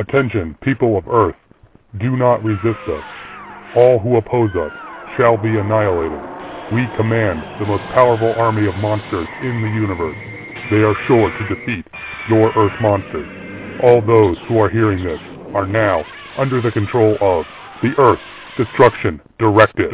[0.00, 1.36] Attention, people of Earth.
[2.00, 3.04] Do not resist us.
[3.76, 4.72] All who oppose us
[5.18, 6.18] shall be annihilated.
[6.72, 10.16] We command the most powerful army of monsters in the universe.
[10.70, 11.84] They are sure to defeat
[12.30, 13.28] your Earth monsters.
[13.82, 15.20] All those who are hearing this
[15.54, 16.02] are now
[16.38, 17.44] under the control of
[17.82, 18.20] the Earth
[18.56, 19.90] Destruction Directive.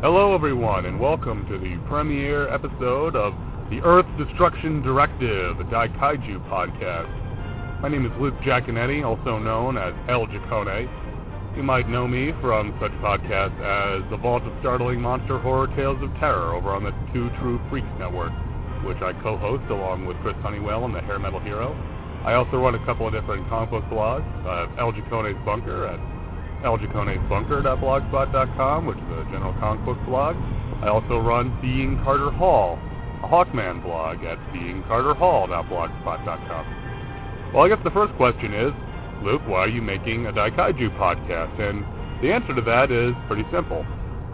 [0.00, 3.34] Hello, everyone, and welcome to the premiere episode of
[3.68, 7.10] the Earth Destruction Directive, a Daikaiju podcast.
[7.82, 10.86] My name is Luke Jaconetti, also known as El Jacone.
[11.56, 16.00] You might know me from such podcasts as The Vault of Startling Monster Horror Tales
[16.00, 18.30] of Terror over on the Two True Freaks Network,
[18.84, 21.74] which I co-host along with Chris Honeywell and the Hair Metal Hero.
[22.24, 24.22] I also run a couple of different comic book blogs,
[24.78, 25.98] El Jacone's Bunker at
[26.62, 30.34] eljaconesbunker.blogspot.com, which is a general comic book blog.
[30.82, 32.78] I also run Being Carter Hall,
[33.22, 37.52] a Hawkman blog at beingcarterhall.blogspot.com.
[37.54, 38.72] Well, I guess the first question is,
[39.22, 41.60] Luke, why are you making a Daikaiju podcast?
[41.60, 41.84] And
[42.22, 43.84] the answer to that is pretty simple.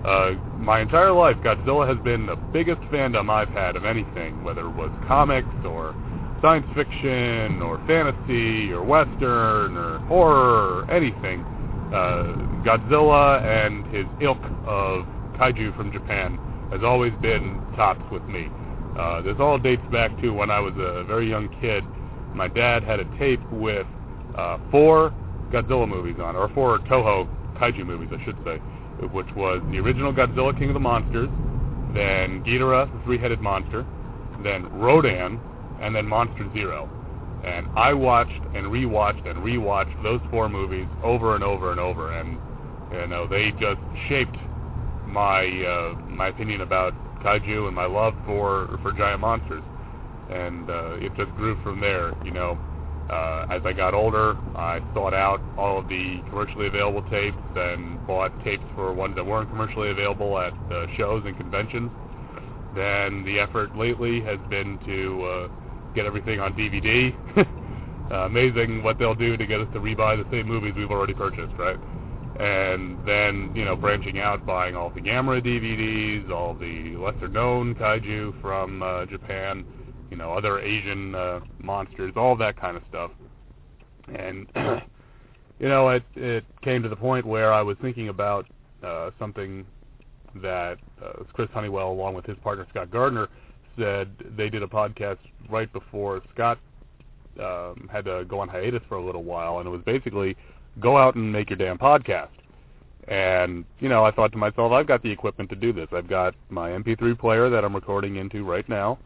[0.04, 4.66] Uh, my entire life, Godzilla has been the biggest fandom I've had of anything, whether
[4.66, 5.94] it was comics or
[6.42, 11.42] science fiction or fantasy or western or horror or anything.
[11.92, 15.04] Uh, Godzilla and his ilk of
[15.38, 16.38] kaiju from Japan
[16.70, 18.48] has always been tops with me.
[18.98, 21.84] Uh, this all dates back to when I was a very young kid.
[22.34, 23.86] My dad had a tape with
[24.36, 25.12] uh, four
[25.50, 28.56] Godzilla movies on, or four Toho kaiju movies, I should say,
[29.08, 31.28] which was the original Godzilla King of the Monsters,
[31.94, 33.86] then Ghidorah, the three-headed monster,
[34.42, 35.40] then Rodan,
[35.80, 36.90] and then Monster Zero.
[37.44, 42.12] And I watched and rewatched and rewatched those four movies over and over and over,
[42.12, 42.38] and
[42.92, 44.36] you know they just shaped
[45.06, 49.62] my uh, my opinion about kaiju and my love for for giant monsters.
[50.30, 52.14] And uh, it just grew from there.
[52.24, 52.58] You know,
[53.10, 58.04] uh, as I got older, I sought out all of the commercially available tapes and
[58.06, 61.90] bought tapes for ones that weren't commercially available at uh, shows and conventions.
[62.74, 65.48] Then the effort lately has been to uh,
[65.94, 67.14] get everything on DVD.
[68.10, 71.14] uh, amazing what they'll do to get us to rebuy the same movies we've already
[71.14, 71.78] purchased, right?
[72.40, 78.40] And then, you know, branching out, buying all the Gamera DVDs, all the lesser-known kaiju
[78.40, 79.64] from uh, Japan,
[80.10, 83.12] you know, other Asian uh, monsters, all that kind of stuff.
[84.12, 84.48] And,
[85.60, 88.46] you know, it, it came to the point where I was thinking about
[88.82, 89.64] uh, something
[90.42, 93.28] that uh, Chris Honeywell, along with his partner Scott Gardner,
[93.78, 95.18] said they did a podcast
[95.50, 96.58] right before Scott
[97.40, 100.36] um, had to go on hiatus for a little while, and it was basically
[100.80, 102.28] go out and make your damn podcast.
[103.08, 105.88] And you know, I thought to myself, I've got the equipment to do this.
[105.92, 108.98] I've got my MP3 player that I'm recording into right now,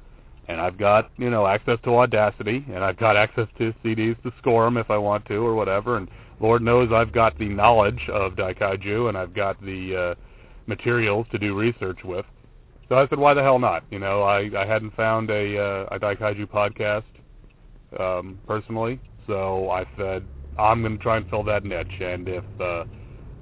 [0.47, 4.33] and I've got you know access to Audacity, and I've got access to CDs to
[4.39, 5.97] score them if I want to or whatever.
[5.97, 6.09] And
[6.41, 10.15] Lord knows I've got the knowledge of Daikaiju, and I've got the uh,
[10.67, 12.27] materials to do research with.
[12.89, 13.85] So I said, why the hell not?
[13.91, 17.05] You know, I, I hadn't found a, uh, a Daikaiju podcast
[18.01, 20.25] um, personally, so I said,
[20.59, 22.01] I'm going to try and fill that niche.
[22.01, 22.85] And if, uh,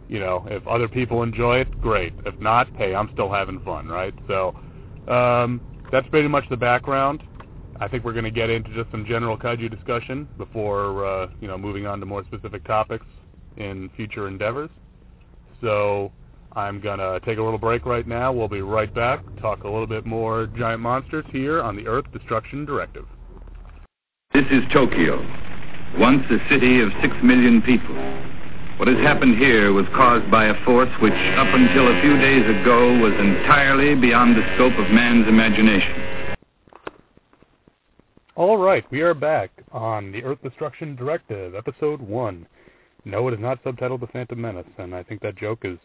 [0.09, 2.13] you know, if other people enjoy it, great.
[2.25, 4.15] If not, hey, I'm still having fun, right?
[4.27, 4.55] So
[5.09, 5.61] um,
[5.93, 7.23] that's pretty much the background.
[7.79, 11.47] I think we're going to get into just some general kaiju discussion before, uh, you
[11.47, 13.07] know, moving on to more specific topics
[13.57, 14.71] in future endeavors.
[15.61, 16.13] So
[16.57, 18.33] I'm going to take a little break right now.
[18.33, 22.07] We'll be right back, talk a little bit more giant monsters here on the Earth
[22.15, 23.05] Destruction Directive.
[24.33, 25.21] This is Tokyo,
[25.99, 27.95] once a city of six million people.
[28.79, 32.45] What has happened here was caused by a force which, up until a few days
[32.61, 36.25] ago, was entirely beyond the scope of man's imagination.
[38.35, 42.47] All right, we are back on the Earth Destruction Directive, Episode 1.
[43.05, 45.79] No, it is not subtitled The Phantom Menace, and I think that joke is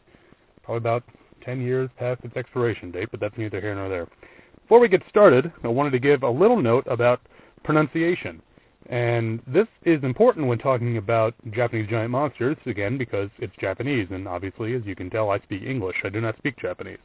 [0.72, 1.04] probably about
[1.44, 4.08] 10 years past its expiration date, but that's neither here nor there.
[4.62, 7.20] Before we get started, I wanted to give a little note about
[7.64, 8.42] pronunciation.
[8.88, 14.28] And this is important when talking about Japanese giant monsters, again, because it's Japanese, and
[14.28, 15.98] obviously, as you can tell, I speak English.
[16.04, 17.00] I do not speak Japanese.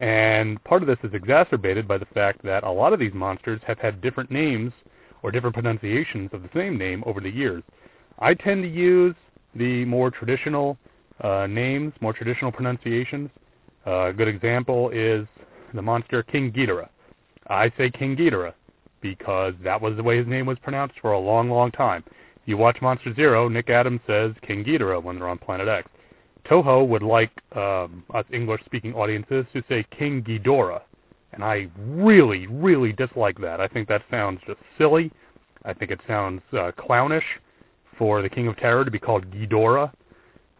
[0.00, 3.60] And part of this is exacerbated by the fact that a lot of these monsters
[3.66, 4.72] have had different names
[5.22, 7.62] or different pronunciations of the same name over the years.
[8.18, 9.14] I tend to use
[9.54, 10.78] the more traditional
[11.20, 13.30] uh, names, more traditional pronunciations.
[13.86, 15.26] Uh, a good example is
[15.74, 16.88] the monster King Ghidorah.
[17.48, 18.54] I say King Ghidorah
[19.00, 22.04] because that was the way his name was pronounced for a long, long time.
[22.44, 25.88] You watch Monster Zero, Nick Adams says King Ghidorah when they're on Planet X.
[26.44, 30.82] Toho would like um, us English-speaking audiences to say King Ghidorah,
[31.32, 33.60] and I really, really dislike that.
[33.60, 35.12] I think that sounds just silly.
[35.64, 37.24] I think it sounds uh, clownish
[37.96, 39.92] for the King of Terror to be called Ghidorah.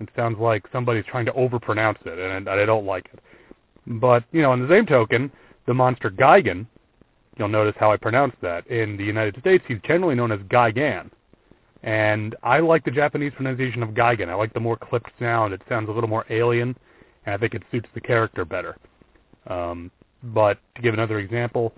[0.01, 3.21] It sounds like somebody's trying to overpronounce it, and, and I don't like it.
[3.87, 5.31] But, you know, on the same token,
[5.67, 6.67] the monster Gigan,
[7.37, 8.67] you'll notice how I pronounce that.
[8.67, 11.11] In the United States, he's generally known as Gigan.
[11.83, 14.29] And I like the Japanese pronunciation of Gigan.
[14.29, 15.55] I like the more clipped sound.
[15.55, 16.77] It sounds a little more alien,
[17.25, 18.77] and I think it suits the character better.
[19.47, 19.91] Um,
[20.23, 21.73] but to give another example,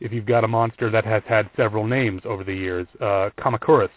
[0.00, 3.90] if you've got a monster that has had several names over the years, uh, Kamacuras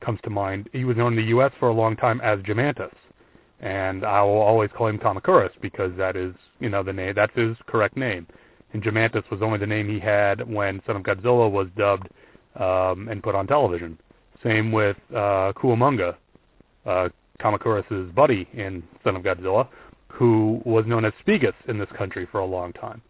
[0.00, 0.68] comes to mind.
[0.72, 1.52] He was known in the U.S.
[1.58, 2.92] for a long time as Gimantis,
[3.64, 7.14] and I will always call him Kamacuras because that is, you know, the name.
[7.16, 8.26] That's his correct name.
[8.74, 12.08] And Gimantis was only the name he had when Son of Godzilla was dubbed
[12.56, 13.98] um, and put on television.
[14.42, 16.14] Same with uh, Kumonga,
[16.84, 17.08] uh,
[17.40, 19.66] Kamacuras' buddy in Son of Godzilla,
[20.08, 23.00] who was known as Spigus in this country for a long time.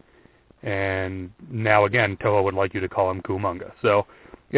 [0.62, 3.72] And now again, Toho would like you to call him Kumonga.
[3.82, 4.06] So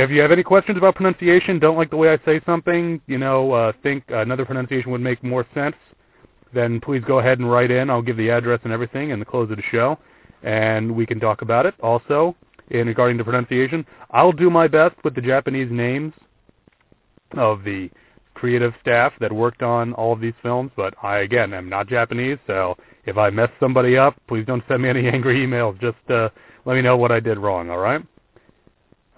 [0.03, 3.17] if you have any questions about pronunciation, don't like the way I say something, you
[3.17, 5.77] know, uh, think another pronunciation would make more sense,
[6.53, 7.89] then please go ahead and write in.
[7.89, 9.99] I'll give the address and everything in the close of the show,
[10.43, 11.75] and we can talk about it.
[11.81, 12.37] Also,
[12.69, 16.13] in regarding to pronunciation, I'll do my best with the Japanese names
[17.33, 17.91] of the
[18.35, 22.39] creative staff that worked on all of these films, but I, again, am not Japanese,
[22.47, 22.77] so
[23.07, 25.81] if I mess somebody up, please don't send me any angry emails.
[25.81, 26.29] Just uh,
[26.67, 28.03] let me know what I did wrong, all right?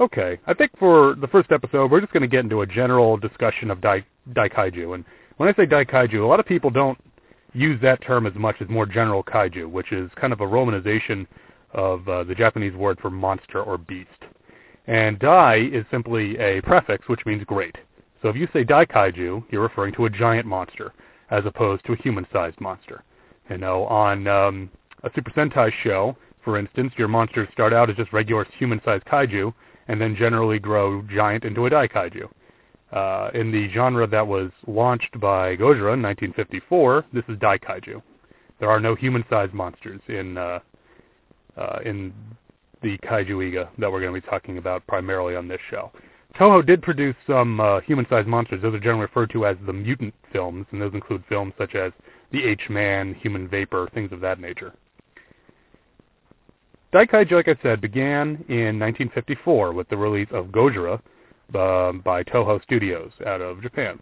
[0.00, 3.16] Okay, I think for the first episode, we're just going to get into a general
[3.16, 4.94] discussion of dai, daikaiju.
[4.94, 5.04] And
[5.38, 6.98] when I say daikaiju, a lot of people don't
[7.52, 11.26] use that term as much as more general kaiju, which is kind of a romanization
[11.72, 14.08] of uh, the Japanese word for monster or beast.
[14.86, 17.74] And dai is simply a prefix, which means great.
[18.22, 20.92] So if you say daikaiju, you're referring to a giant monster,
[21.30, 23.02] as opposed to a human-sized monster.
[23.50, 24.70] You know, on um,
[25.02, 29.52] a Super Sentai show, for instance, your monsters start out as just regular human-sized kaiju,
[29.88, 32.28] and then generally grow giant into a daikaiju.
[32.92, 38.00] Uh, in the genre that was launched by Gojira in 1954, this is daikaiju.
[38.60, 40.60] There are no human-sized monsters in uh,
[41.56, 42.12] uh, in
[42.82, 45.90] the kaiju-eiga that we're going to be talking about primarily on this show.
[46.36, 48.62] Toho did produce some uh, human-sized monsters.
[48.62, 51.92] Those are generally referred to as the mutant films, and those include films such as
[52.30, 54.72] The H-Man, Human Vapor, things of that nature.
[56.92, 61.00] Daikaiju, like I said, began in 1954 with the release of Gojira
[61.54, 64.00] uh, by Toho Studios out of Japan.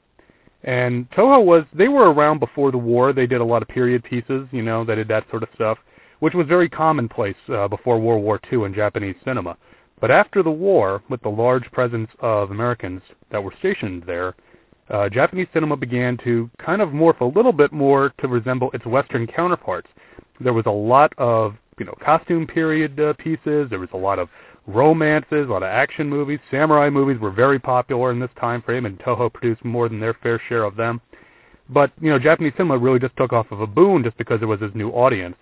[0.63, 3.13] And Toho was, they were around before the war.
[3.13, 5.79] They did a lot of period pieces, you know, they did that sort of stuff,
[6.21, 9.57] which was very commonplace uh, before World War II in Japanese cinema.
[10.01, 14.37] But after the war, with the large presence of Americans that were stationed there,
[14.91, 18.87] uh, Japanese cinema began to kind of morph a little bit more to resemble its
[18.87, 19.89] Western counterparts.
[20.39, 23.69] There was a lot of you know costume period uh, pieces.
[23.71, 24.29] There was a lot of
[24.67, 26.41] romances, a lot of action movies.
[26.51, 30.15] Samurai movies were very popular in this time frame, and Toho produced more than their
[30.15, 31.01] fair share of them.
[31.69, 34.49] But you know, Japanese cinema really just took off of a boom just because there
[34.49, 35.37] was this new audience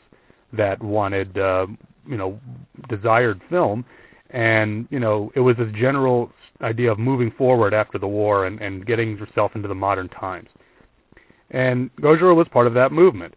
[0.53, 1.67] that wanted uh,
[2.07, 2.41] you know
[2.89, 3.85] desired film,
[4.31, 6.33] and you know it was this general
[6.63, 10.49] idea of moving forward after the war and, and getting yourself into the modern times.
[11.51, 13.35] And Gojira was part of that movement.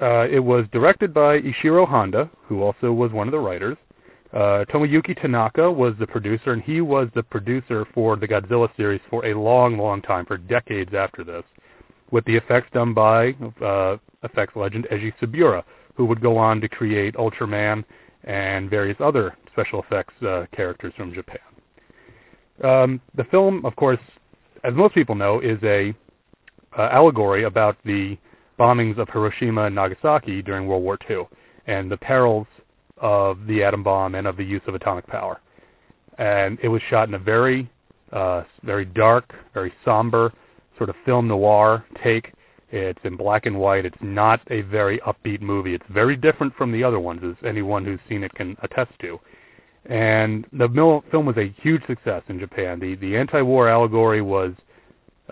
[0.00, 3.76] Uh, it was directed by Ishiro Honda, who also was one of the writers.
[4.32, 9.00] Uh, Tomoyuki Tanaka was the producer, and he was the producer for the Godzilla series
[9.10, 11.44] for a long, long time, for decades after this,
[12.10, 15.62] with the effects done by uh, effects legend Eiji Tsuburaya,
[15.94, 17.84] who would go on to create Ultraman
[18.24, 21.38] and various other special effects uh, characters from Japan.
[22.64, 23.98] Um, the film, of course,
[24.64, 25.94] as most people know, is a
[26.78, 28.16] uh, allegory about the
[28.58, 31.26] bombings of Hiroshima and Nagasaki during World War II
[31.66, 32.46] and the perils
[32.98, 35.40] of the atom bomb and of the use of atomic power.
[36.18, 37.70] And it was shot in a very,
[38.12, 40.32] uh, very dark, very somber
[40.78, 42.32] sort of film noir take.
[42.70, 43.84] It's in black and white.
[43.84, 45.74] It's not a very upbeat movie.
[45.74, 49.20] It's very different from the other ones, as anyone who's seen it can attest to.
[49.86, 50.68] And the
[51.10, 52.80] film was a huge success in Japan.
[52.80, 54.52] The the anti-war allegory was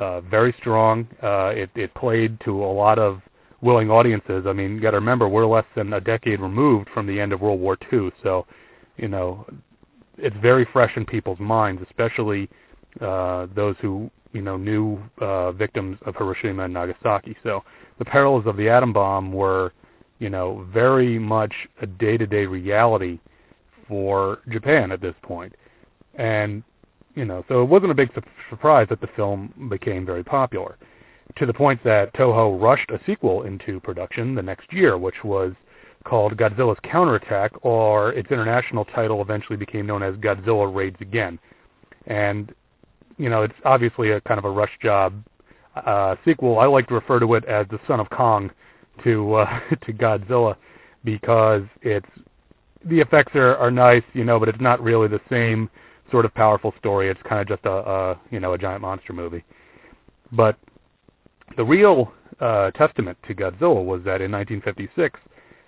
[0.01, 1.07] uh, very strong.
[1.23, 3.21] Uh, it, it played to a lot of
[3.61, 4.45] willing audiences.
[4.47, 7.33] I mean, you got to remember we're less than a decade removed from the end
[7.33, 8.47] of World War II, so
[8.97, 9.47] you know
[10.17, 12.49] it's very fresh in people's minds, especially
[13.01, 17.37] uh, those who you know knew uh, victims of Hiroshima and Nagasaki.
[17.43, 17.63] So
[17.99, 19.73] the perils of the atom bomb were
[20.19, 21.53] you know very much
[21.83, 23.19] a day-to-day reality
[23.87, 25.55] for Japan at this point,
[26.15, 26.63] and
[27.15, 30.77] you know, so it wasn't a big su- surprise that the film became very popular.
[31.37, 35.53] to the point that Toho rushed a sequel into production the next year, which was
[36.05, 41.39] called Godzilla's Counterattack, or its international title eventually became known as Godzilla Raids Again.
[42.07, 42.53] And,
[43.17, 45.23] you know, it's obviously a kind of a rush job
[45.77, 46.59] uh, sequel.
[46.59, 48.51] I like to refer to it as the Son of Kong
[49.05, 50.57] to uh, to Godzilla
[51.05, 52.09] because it's
[52.85, 55.69] the effects are, are nice, you know, but it's not really the same
[56.11, 57.09] sort of powerful story.
[57.09, 59.45] It's kind of just a, a you know a giant monster movie.
[60.33, 60.57] But
[61.57, 65.19] the real uh, testament to Godzilla was that in 1956,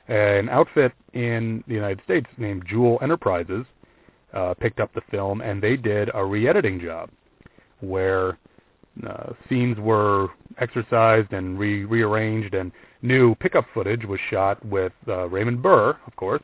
[0.09, 3.65] an outfit in the United States named Jewel Enterprises
[4.33, 7.11] uh, picked up the film, and they did a re-editing job
[7.81, 8.39] where
[9.07, 12.73] uh, scenes were exercised and re- rearranged, and
[13.03, 16.43] new pickup footage was shot with uh, Raymond Burr, of course,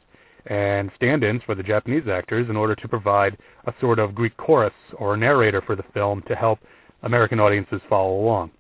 [0.49, 3.37] and stand-ins for the Japanese actors in order to provide
[3.67, 6.59] a sort of Greek chorus or narrator for the film to help
[7.02, 8.50] American audiences follow along.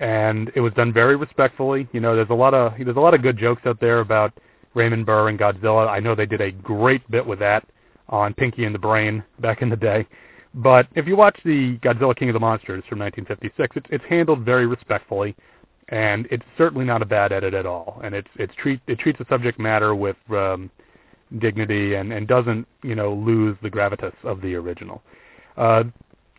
[0.00, 1.88] And it was done very respectfully.
[1.92, 4.32] You know, there's a lot of there's a lot of good jokes out there about
[4.74, 5.88] Raymond Burr and Godzilla.
[5.88, 7.64] I know they did a great bit with that
[8.08, 10.06] on Pinky and the Brain back in the day.
[10.54, 14.40] But if you watch the Godzilla King of the Monsters from 1956, it's, it's handled
[14.40, 15.34] very respectfully,
[15.88, 18.00] and it's certainly not a bad edit at all.
[18.02, 20.70] And it's it's treat it treats the subject matter with um,
[21.38, 25.02] dignity and, and doesn't you know lose the gravitas of the original.
[25.56, 25.84] Uh,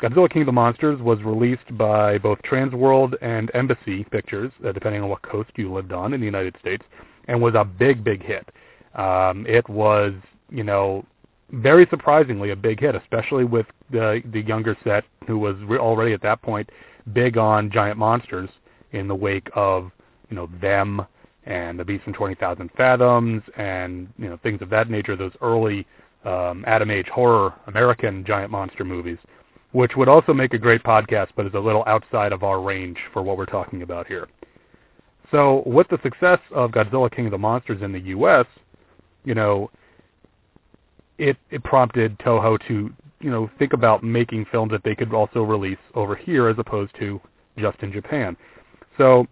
[0.02, 5.02] Godzilla King of the Monsters was released by both Transworld and Embassy Pictures, uh, depending
[5.02, 6.84] on what coast you lived on in the United States,
[7.28, 8.50] and was a big, big hit.
[8.96, 10.14] Um, it was,
[10.50, 11.06] you know,
[11.52, 16.14] very surprisingly a big hit, especially with the the younger set who was re- already
[16.14, 16.70] at that point
[17.12, 18.50] big on giant monsters
[18.92, 19.92] in the wake of
[20.30, 21.06] you know them
[21.46, 25.16] and the Beast from Twenty Thousand Fathoms and you know things of that nature.
[25.16, 25.86] Those early
[26.26, 29.18] um, Atom Age horror American giant monster movies,
[29.72, 32.98] which would also make a great podcast, but is a little outside of our range
[33.12, 34.28] for what we're talking about here.
[35.32, 38.46] So with the success of Godzilla King of the Monsters in the U.S.,
[39.26, 39.72] you know,
[41.18, 45.42] it, it prompted Toho to, you know, think about making films that they could also
[45.42, 47.20] release over here as opposed to
[47.58, 48.38] just in Japan.
[48.98, 49.26] So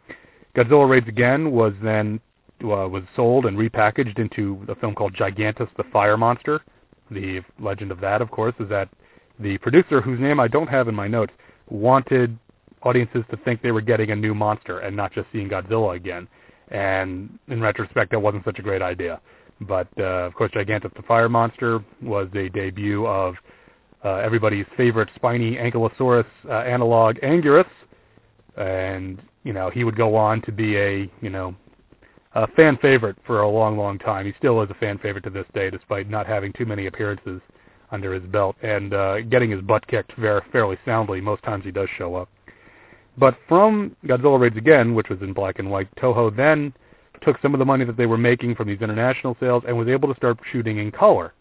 [0.56, 2.20] Godzilla Raids Again was then
[2.64, 6.62] uh, was sold and repackaged into a film called Gigantus the Fire Monster.
[7.10, 8.90] The legend of that, of course, is that
[9.40, 11.34] the producer, whose name I don't have in my notes,
[11.70, 12.38] wanted
[12.84, 16.28] audiences to think they were getting a new monster and not just seeing Godzilla again.
[16.70, 19.20] And in retrospect, that wasn't such a great idea.
[19.62, 23.36] But uh, of course, Gigantus the Fire Monster was a debut of
[24.04, 27.70] uh, everybody's favorite spiny ankylosaurus uh, analog, Anguirus,
[28.58, 31.56] and you know he would go on to be a you know
[32.34, 34.26] a fan favorite for a long, long time.
[34.26, 37.42] He still is a fan favorite to this day, despite not having too many appearances
[37.92, 41.72] under his belt and uh, getting his butt kicked very, fairly soundly most times he
[41.72, 42.30] does show up.
[43.18, 46.74] But from Godzilla Raids Again, which was in black and white, Toho then
[47.22, 49.90] took some of the money that they were making from these international sales and was
[49.90, 51.34] able to start shooting in color.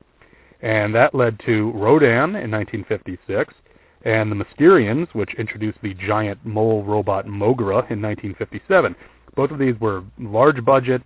[0.60, 3.54] And that led to Rodan in 1956
[4.02, 8.96] and the Mysterians, which introduced the giant mole robot Moguera in 1957.
[9.34, 11.02] Both of these were large budget,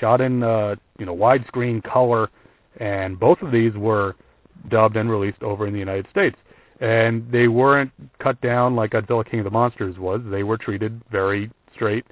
[0.00, 2.30] shot in uh, you know widescreen color,
[2.78, 4.16] and both of these were
[4.68, 6.36] dubbed and released over in the United States.
[6.80, 10.20] And they weren't cut down like Godzilla King of the Monsters was.
[10.24, 12.04] They were treated very straight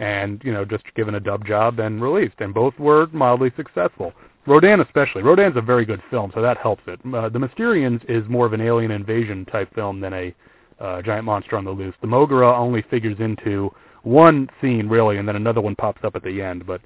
[0.00, 4.12] and you know just given a dub job and released, and both were mildly successful.
[4.46, 5.22] Rodan especially.
[5.22, 6.98] Rodan's a very good film, so that helps it.
[7.14, 10.34] Uh, the Mysterians is more of an alien invasion type film than a
[10.80, 11.94] uh, giant monster on the loose.
[12.00, 13.70] The Moguera only figures into
[14.02, 16.66] one scene really, and then another one pops up at the end.
[16.66, 16.80] But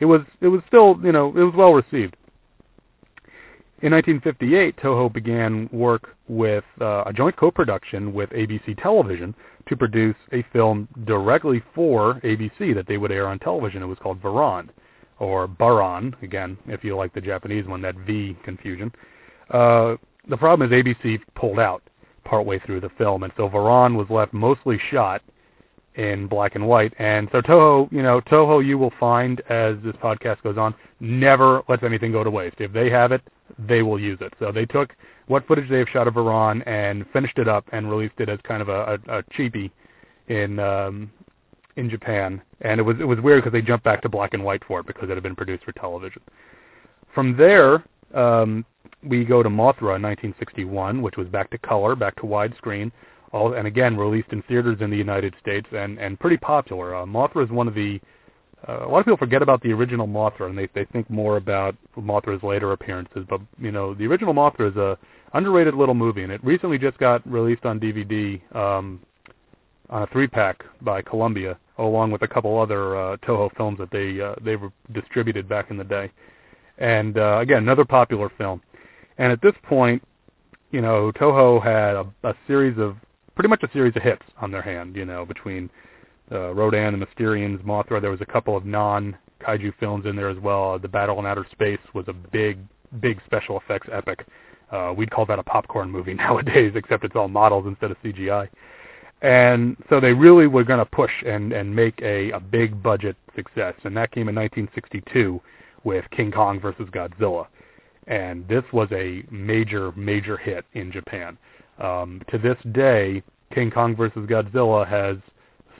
[0.00, 2.16] it was it was still you know it was well received.
[3.82, 9.34] In 1958, Toho began work with uh, a joint co-production with ABC Television
[9.68, 13.82] to produce a film directly for ABC that they would air on television.
[13.82, 14.70] It was called Varan,
[15.18, 18.92] or Baran, again, if you like the Japanese one, that V confusion.
[19.50, 19.96] Uh,
[20.28, 21.82] the problem is ABC pulled out
[22.24, 25.22] partway through the film, and so Varan was left mostly shot
[25.94, 26.92] in black and white.
[26.98, 31.62] And so Toho, you know, Toho, you will find as this podcast goes on, never
[31.68, 32.56] lets anything go to waste.
[32.58, 33.22] If they have it,
[33.58, 34.34] they will use it.
[34.38, 34.94] So they took
[35.26, 38.60] what footage they've shot of Varan and finished it up and released it as kind
[38.60, 39.70] of a, a, a cheapie
[40.28, 41.10] in um,
[41.76, 42.42] in Japan.
[42.62, 44.80] And it was it was weird because they jumped back to black and white for
[44.80, 46.22] it because it had been produced for television.
[47.14, 48.64] From there, um,
[49.02, 52.90] we go to Mothra in 1961, which was back to color, back to widescreen,
[53.32, 56.94] all and again released in theaters in the United States and and pretty popular.
[56.94, 58.00] Uh, Mothra is one of the
[58.68, 61.36] uh, a lot of people forget about the original Mothra and they they think more
[61.36, 63.24] about Mothra's later appearances.
[63.28, 64.98] But you know, the original Mothra is a
[65.34, 69.00] underrated little movie, and it recently just got released on DVD um,
[69.90, 74.20] on a three-pack by Columbia, along with a couple other uh, Toho films that they
[74.20, 76.10] uh, they were distributed back in the day.
[76.78, 78.62] And uh, again, another popular film.
[79.18, 80.02] And at this point,
[80.70, 82.96] you know, Toho had a, a series of
[83.34, 84.96] pretty much a series of hits on their hand.
[84.96, 85.70] You know, between
[86.30, 90.28] uh, Rodan, the Mysterians, Mothra, there was a couple of non kaiju films in there
[90.28, 90.78] as well.
[90.78, 92.58] The Battle in Outer Space was a big,
[93.00, 94.26] big special effects epic.
[94.70, 98.48] Uh, we'd call that a popcorn movie nowadays, except it's all models instead of CGI.
[99.22, 103.16] And so they really were going to push and, and make a, a big budget
[103.34, 103.74] success.
[103.84, 105.40] And that came in 1962
[105.84, 107.46] with King Kong versus Godzilla.
[108.06, 111.38] And this was a major, major hit in Japan.
[111.78, 115.16] Um, to this day, King Kong versus Godzilla has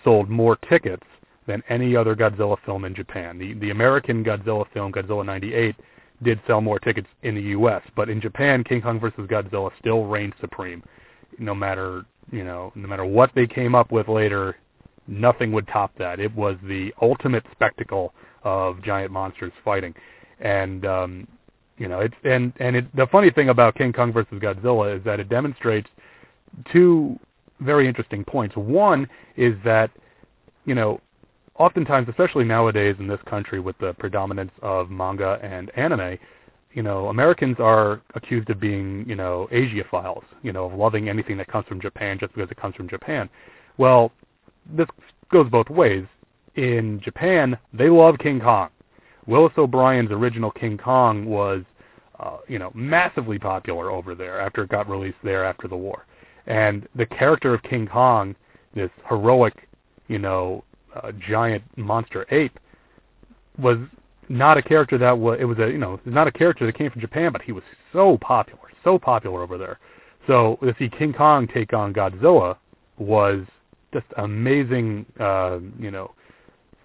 [0.02, 1.06] sold more tickets
[1.46, 3.38] than any other Godzilla film in Japan.
[3.38, 5.76] The the American Godzilla film, Godzilla 98,
[6.22, 10.04] did sell more tickets in the U.S., but in Japan, King Kong versus Godzilla still
[10.04, 10.82] reigned supreme.
[11.38, 14.56] No matter you know, no matter what they came up with later,
[15.06, 16.20] nothing would top that.
[16.20, 19.94] It was the ultimate spectacle of giant monsters fighting,
[20.40, 21.28] and um,
[21.78, 25.04] you know, it's and and it, the funny thing about King Kong versus Godzilla is
[25.04, 25.88] that it demonstrates
[26.72, 27.18] two
[27.60, 28.56] very interesting points.
[28.56, 29.90] One is that
[30.64, 31.00] you know,
[31.58, 36.18] oftentimes, especially nowadays in this country with the predominance of manga and anime,
[36.76, 41.38] you know, Americans are accused of being, you know, Asiaphiles, you know, of loving anything
[41.38, 43.30] that comes from Japan just because it comes from Japan.
[43.78, 44.12] Well,
[44.70, 44.86] this
[45.32, 46.04] goes both ways.
[46.56, 48.68] In Japan, they love King Kong.
[49.26, 51.62] Willis O'Brien's original King Kong was,
[52.20, 56.04] uh, you know, massively popular over there after it got released there after the war.
[56.46, 58.36] And the character of King Kong,
[58.74, 59.66] this heroic,
[60.08, 60.62] you know,
[60.94, 62.58] uh, giant monster ape,
[63.58, 63.78] was
[64.28, 66.90] not a character that was it was a you know not a character that came
[66.90, 69.78] from Japan, but he was so popular, so popular over there.
[70.26, 72.56] So to see King Kong take on Godzilla
[72.98, 73.44] was
[73.92, 76.12] just amazing, uh, you know,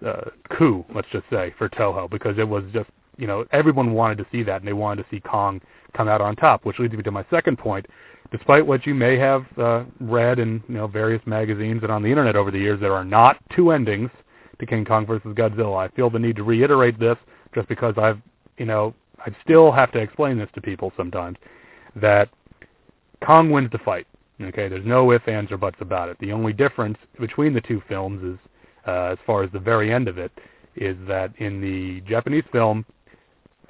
[0.06, 4.18] uh, coup, let's just say, for Toho because it was just you know everyone wanted
[4.18, 5.60] to see that and they wanted to see Kong
[5.94, 7.86] come out on top, which leads me to my second point.
[8.30, 12.08] Despite what you may have uh, read in you know various magazines and on the
[12.08, 14.10] internet over the years, there are not two endings
[14.58, 15.76] to King Kong versus Godzilla.
[15.76, 17.16] I feel the need to reiterate this
[17.54, 18.20] just because I've,
[18.58, 21.38] you know, I still have to explain this to people sometimes
[21.96, 22.28] that
[23.24, 24.06] Kong wins the fight.
[24.40, 26.16] Okay, there's no ifs, ands, or buts about it.
[26.18, 28.38] The only difference between the two films is,
[28.86, 30.32] uh, as far as the very end of it,
[30.74, 32.84] is that in the Japanese film,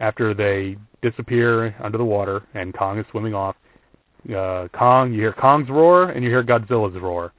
[0.01, 3.57] after they disappear under the water and Kong is swimming off,
[4.35, 7.33] uh, Kong, you hear Kong's roar and you hear Godzilla's roar.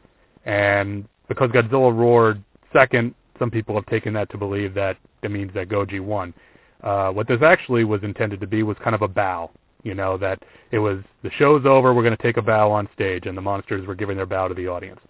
[0.46, 5.54] And because Godzilla roared second, some people have taken that to believe that it means
[5.54, 6.34] that Goji won.
[6.82, 9.52] Uh, what this actually was intended to be was kind of a bow.
[9.84, 12.88] You know that it was the show's over, we're going to take a bow on
[12.96, 15.02] stage, and the monsters were giving their bow to the audience.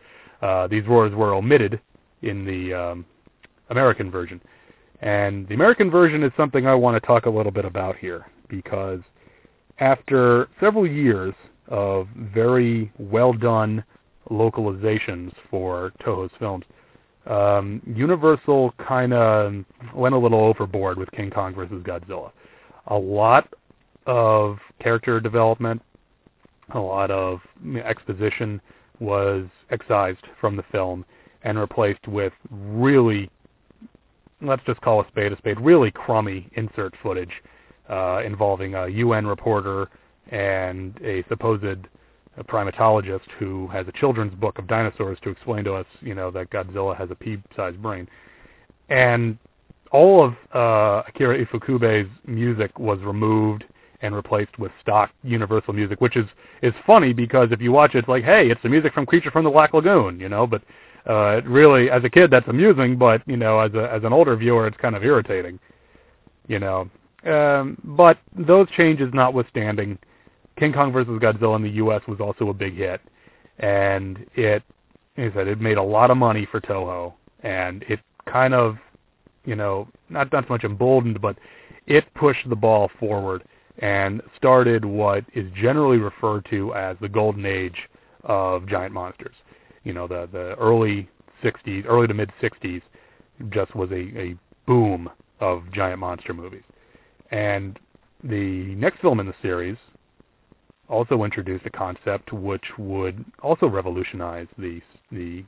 [0.42, 1.80] Uh, these roars were omitted
[2.24, 3.06] in the um,
[3.70, 4.42] American version,
[5.02, 8.26] and the American version is something I want to talk a little bit about here
[8.48, 9.02] because
[9.78, 11.36] after several years
[11.68, 13.84] of very well done
[14.32, 16.66] localizations for Toho's films,
[17.26, 22.32] um, Universal kind of went a little overboard with King Kong versus Godzilla.
[22.88, 23.48] A lot
[24.06, 25.82] of character development,
[26.74, 27.40] a lot of
[27.84, 28.60] exposition
[29.00, 31.06] was excised from the film
[31.44, 33.30] and replaced with really,
[34.42, 37.42] let's just call a spade a spade, really crummy insert footage
[37.90, 39.90] uh, involving a UN reporter
[40.30, 41.64] and a supposed
[42.38, 46.32] a primatologist who has a children's book of dinosaurs to explain to us, you know,
[46.32, 48.08] that Godzilla has a pea-sized brain.
[48.90, 49.38] And
[49.92, 53.64] all of uh, Akira Ifukube's music was removed
[54.02, 56.26] and replaced with stock Universal music, which is
[56.62, 59.32] is funny because if you watch it, it's like, hey, it's the music from Creature
[59.32, 60.46] from the Black Lagoon, you know.
[60.46, 60.62] But
[61.08, 64.12] uh, it really, as a kid, that's amusing, but you know, as a as an
[64.12, 65.60] older viewer, it's kind of irritating,
[66.48, 66.90] you know.
[67.26, 69.98] Um, but those changes notwithstanding,
[70.58, 72.02] King Kong versus Godzilla in the U.S.
[72.08, 73.02] was also a big hit,
[73.60, 74.64] and it,
[75.18, 78.00] like I said, it made a lot of money for Toho, and it
[78.32, 78.78] kind of,
[79.46, 81.38] you know, not not so much emboldened, but
[81.88, 83.44] it pushed the ball forward
[83.80, 87.90] and started what is generally referred to as the golden age
[88.24, 89.36] of giant monsters.
[89.84, 91.10] You know, the the early
[91.44, 92.82] 60s, early to mid 60s,
[93.50, 94.36] just was a, a
[94.66, 96.64] boom of giant monster movies.
[97.32, 97.80] And
[98.24, 99.78] the next film in the series,
[100.94, 105.44] also introduced a concept which would also revolutionize the the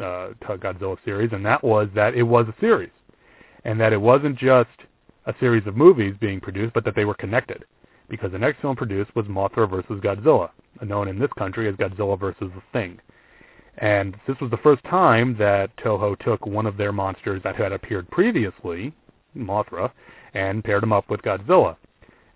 [0.00, 2.90] uh, Godzilla series, and that was that it was a series,
[3.64, 4.70] and that it wasn't just
[5.26, 7.64] a series of movies being produced, but that they were connected.
[8.08, 10.50] Because the next film produced was Mothra versus Godzilla,
[10.82, 12.98] known in this country as Godzilla versus the Thing.
[13.78, 17.72] And this was the first time that Toho took one of their monsters that had
[17.72, 18.92] appeared previously,
[19.36, 19.90] Mothra,
[20.34, 21.76] and paired him up with Godzilla.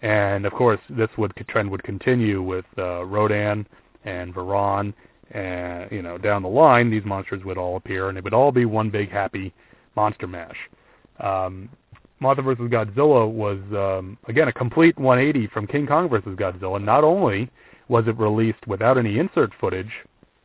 [0.03, 3.67] And of course, this would trend would continue with uh, Rodan
[4.05, 4.93] and Varan,
[5.31, 8.53] and you know down the line, these monsters would all appear, and it would all
[8.53, 9.53] be one big happy
[9.97, 10.57] monster mash.
[11.21, 11.71] Um,
[12.21, 12.71] Mothra vs.
[12.71, 16.37] Godzilla was um, again a complete 180 from King Kong vs.
[16.37, 16.83] Godzilla.
[16.83, 17.51] Not only
[17.89, 19.93] was it released without any insert footage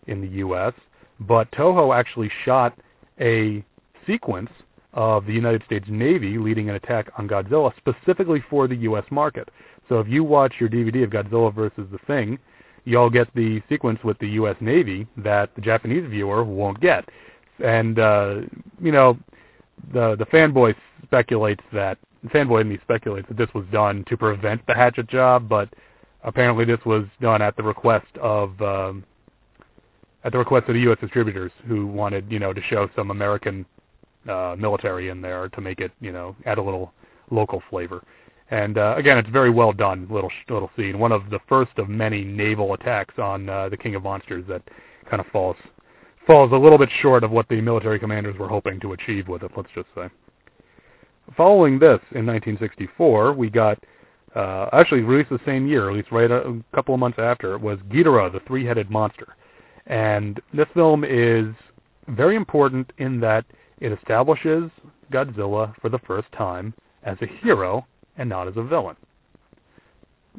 [0.08, 0.74] in the U.S.,
[1.22, 2.78] but Toho actually shot
[3.20, 3.64] a
[4.06, 4.50] sequence
[4.94, 9.06] of the United States Navy leading an attack on Godzilla specifically for the U.S.
[9.10, 9.50] market.
[9.90, 12.38] So if you watch your DVD of Godzilla versus the Thing,
[12.86, 14.56] you'll get the sequence with the U.S.
[14.60, 17.08] Navy that the Japanese viewer won't get.
[17.64, 18.42] And uh,
[18.82, 19.18] you know,
[19.94, 24.66] the the fanboy speculates that fanboy in me speculates that this was done to prevent
[24.68, 25.70] the hatchet job, but
[26.24, 29.04] apparently this was done at the request of um,
[30.24, 30.98] at the request of the U.S.
[31.00, 33.66] distributors who wanted you know to show some American
[34.30, 36.94] uh, military in there to make it you know add a little
[37.30, 38.04] local flavor.
[38.50, 41.00] And uh, again, it's very well done little little scene.
[41.00, 44.62] One of the first of many naval attacks on uh, the King of Monsters that
[45.10, 45.56] kind of falls
[46.28, 49.44] falls a little bit short of what the military commanders were hoping to achieve with
[49.44, 49.52] it.
[49.56, 50.10] Let's just say.
[51.38, 53.80] Following this, in 1964, we got
[54.36, 57.58] uh, actually released the same year, at least right a, a couple of months after,
[57.58, 59.36] was Ghidorah, the three-headed monster.
[59.88, 61.54] And this film is
[62.08, 63.46] very important in that
[63.82, 64.70] it establishes
[65.12, 67.86] Godzilla for the first time as a hero
[68.18, 68.96] and not as a villain.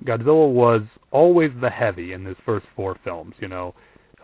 [0.05, 3.35] Godzilla was always the heavy in his first four films.
[3.40, 3.74] You know,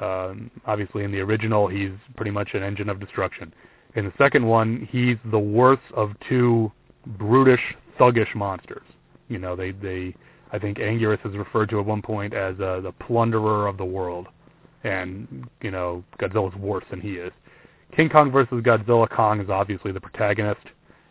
[0.01, 3.53] um, obviously in the original he's pretty much an engine of destruction.
[3.95, 6.71] In the second one, he's the worst of two
[7.19, 8.87] brutish, thuggish monsters.
[9.29, 10.15] You know, they they
[10.53, 13.85] I think Anguirus is referred to at one point as uh, the plunderer of the
[13.85, 14.29] world,
[14.85, 17.33] and you know Godzilla's worse than he is.
[17.95, 20.61] King Kong versus Godzilla, Kong is obviously the protagonist.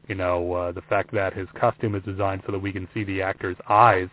[0.07, 3.03] You know, uh, the fact that his costume is designed so that we can see
[3.03, 4.07] the actor's eyes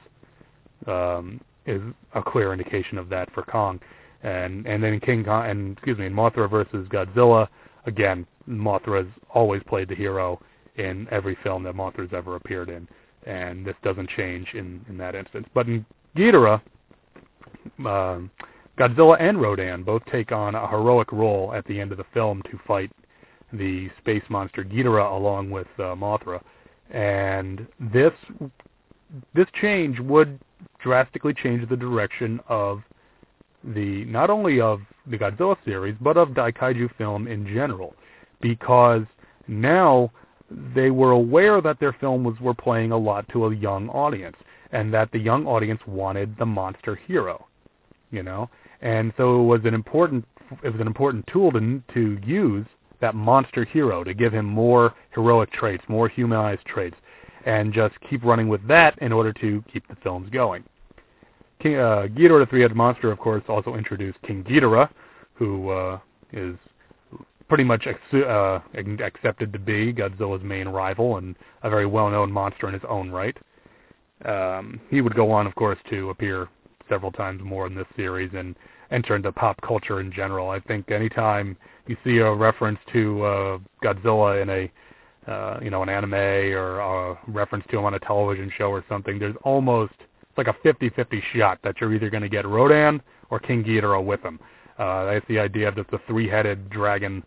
[0.87, 1.81] um, is
[2.14, 3.81] a clear indication of that for Kong.
[4.22, 7.46] And and then King Kong and excuse me, in Mothra versus Godzilla,
[7.87, 10.40] again, Mothra has always played the hero
[10.77, 12.88] in every film that Mothra's ever appeared in,
[13.27, 15.46] and this doesn't change in in that instance.
[15.55, 15.85] But in
[16.16, 16.61] Ghidorah,
[17.85, 18.31] um,
[18.79, 22.43] Godzilla and Rodan both take on a heroic role at the end of the film
[22.51, 22.91] to fight
[23.53, 26.41] the space monster Ghidorah along with uh, Mothra,
[26.91, 28.13] and this
[29.33, 30.41] this change would
[30.81, 32.83] drastically change the direction of
[33.63, 37.95] the not only of the Godzilla series but of Daikaiju film in general,
[38.41, 39.05] because
[39.47, 40.11] now
[40.75, 44.37] they were aware that their film was were playing a lot to a young audience,
[44.73, 47.47] and that the young audience wanted the monster hero,
[48.11, 48.51] you know,
[48.85, 50.25] and so it was an important
[50.62, 52.66] it was an important tool to to use
[53.01, 56.97] that monster hero to give him more heroic traits, more humanized traits,
[57.44, 60.62] and just keep running with that in order to keep the films going.
[61.61, 64.88] King, uh, Ghidorah the Three-Headed Monster, of course, also introduced King Ghidorah,
[65.35, 65.99] who uh,
[66.33, 66.57] is
[67.49, 68.61] pretty much ex- uh,
[69.03, 73.37] accepted to be Godzilla's main rival and a very well-known monster in his own right.
[74.25, 76.49] Um, he would go on, of course, to appear
[76.88, 78.55] several times more in this series and
[78.90, 80.51] enter into pop culture in general.
[80.51, 84.70] I think anytime you see a reference to uh, Godzilla in a
[85.31, 88.85] uh, you know an anime or a reference to him on a television show or
[88.88, 93.01] something, there's almost it's like a 50-50 shot that you're either going to get Rodan
[93.31, 94.40] or King Ghidorah with him.
[94.79, 97.23] Uh, that's the idea of just the three-headed dragon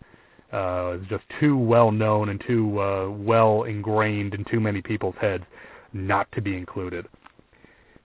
[0.51, 5.15] uh, is just too well known and too uh, well ingrained in too many people's
[5.19, 5.43] heads
[5.93, 7.07] not to be included.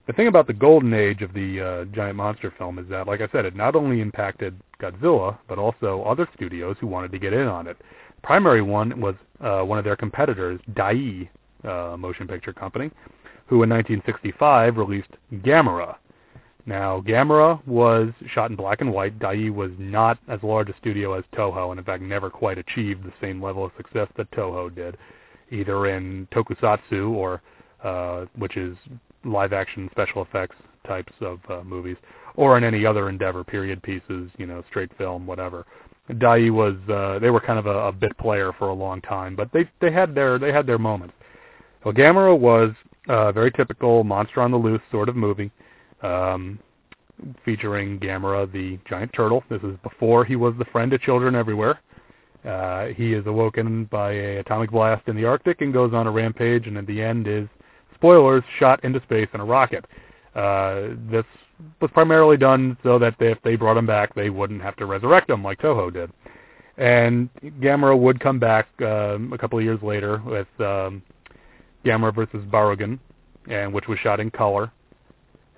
[0.05, 3.21] The thing about the golden age of the uh, giant monster film is that, like
[3.21, 7.31] I said, it not only impacted Godzilla, but also other studios who wanted to get
[7.31, 7.77] in on it.
[8.21, 11.29] Primary one was uh, one of their competitors, Daiei
[11.63, 12.91] uh, Motion Picture Company,
[13.47, 15.95] who in 1965 released Gamera.
[16.65, 19.19] Now, Gamera was shot in black and white.
[19.19, 23.03] Daiei was not as large a studio as Toho, and in fact never quite achieved
[23.03, 24.97] the same level of success that Toho did,
[25.49, 27.41] either in tokusatsu or
[27.83, 28.77] uh, which is
[29.25, 30.55] live action special effects
[30.85, 31.97] types of uh, movies,
[32.35, 35.65] or in any other endeavor, period pieces, you know, straight film, whatever.
[36.09, 39.35] Daiei was uh, they were kind of a, a bit player for a long time,
[39.35, 41.13] but they they had their they had their moments.
[41.85, 42.71] Well, Gamera was
[43.07, 45.51] a very typical monster on the loose sort of movie,
[46.01, 46.59] um,
[47.45, 49.43] featuring Gamera the giant turtle.
[49.49, 51.79] This is before he was the friend of children everywhere.
[52.45, 56.11] Uh, he is awoken by a atomic blast in the Arctic and goes on a
[56.11, 57.47] rampage, and at the end is
[58.03, 59.85] spoilers, shot into space in a rocket.
[60.35, 61.23] Uh, this
[61.79, 64.85] was primarily done so that they, if they brought him back, they wouldn't have to
[64.85, 66.11] resurrect him like Toho did.
[66.77, 67.29] And
[67.61, 71.01] Gamera would come back um, a couple of years later with um,
[71.85, 72.99] Gamera versus Barugon,
[73.49, 74.69] and which was shot in color.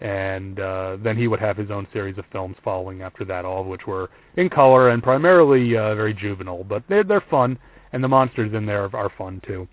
[0.01, 3.61] And uh, then he would have his own series of films following after that, all
[3.61, 7.57] of which were in color and primarily uh, very juvenile, but they're, they're fun,
[7.91, 9.67] and the monsters in there are fun too.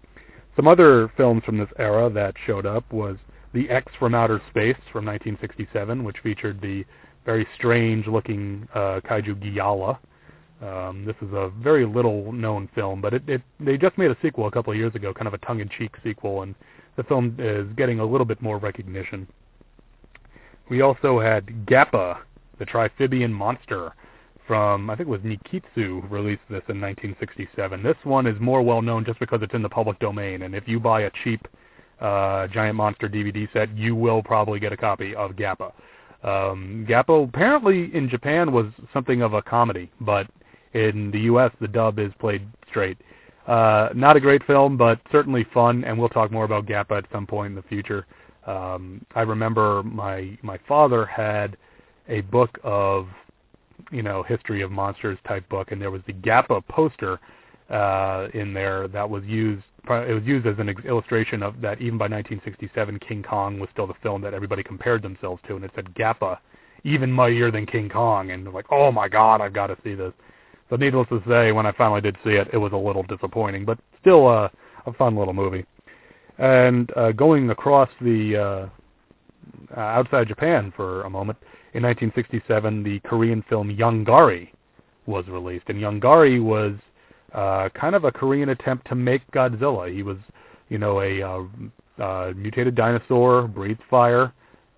[0.56, 3.16] Some other films from this era that showed up was
[3.54, 6.84] The X from Outer Space from 1967, which featured the
[7.24, 9.98] very strange-looking uh, kaiju Giala.
[10.60, 14.46] Um, this is a very little-known film, but it, it they just made a sequel
[14.46, 16.54] a couple of years ago, kind of a tongue-in-cheek sequel, and
[16.96, 19.26] the film is getting a little bit more recognition.
[20.68, 22.18] We also had Gappa,
[22.58, 23.94] the Triphibian monster,
[24.46, 27.82] from I think it was Nikkatsu released this in 1967.
[27.82, 30.66] This one is more well known just because it's in the public domain, and if
[30.66, 31.46] you buy a cheap
[32.00, 35.72] uh, Giant Monster DVD set, you will probably get a copy of Gappa.
[36.22, 40.28] Um, Gappa apparently in Japan was something of a comedy, but
[40.74, 41.50] in the U.S.
[41.60, 42.98] the dub is played straight.
[43.46, 47.04] Uh, not a great film, but certainly fun, and we'll talk more about Gappa at
[47.12, 48.06] some point in the future.
[48.46, 51.56] Um, I remember my my father had
[52.08, 53.08] a book of
[53.92, 57.20] you know history of monsters type book, and there was the Gappa poster
[57.70, 59.62] uh, in there that was used.
[59.88, 63.88] It was used as an illustration of that even by 1967, King Kong was still
[63.88, 66.38] the film that everybody compared themselves to, and it said Gappa,
[66.84, 70.12] even mightier than King Kong, and like, oh my God, I've got to see this.
[70.70, 73.64] So needless to say, when I finally did see it, it was a little disappointing,
[73.64, 74.48] but still uh,
[74.86, 75.66] a fun little movie.
[76.38, 78.70] And uh, going across the
[79.76, 81.38] uh, outside Japan for a moment,
[81.74, 84.50] in 1967, the Korean film Yonggary
[85.06, 86.74] was released, and Yonggary was
[87.32, 89.92] uh, kind of a Korean attempt to make Godzilla.
[89.92, 90.18] He was,
[90.68, 94.32] you know, a uh, uh, mutated dinosaur, breathed fire.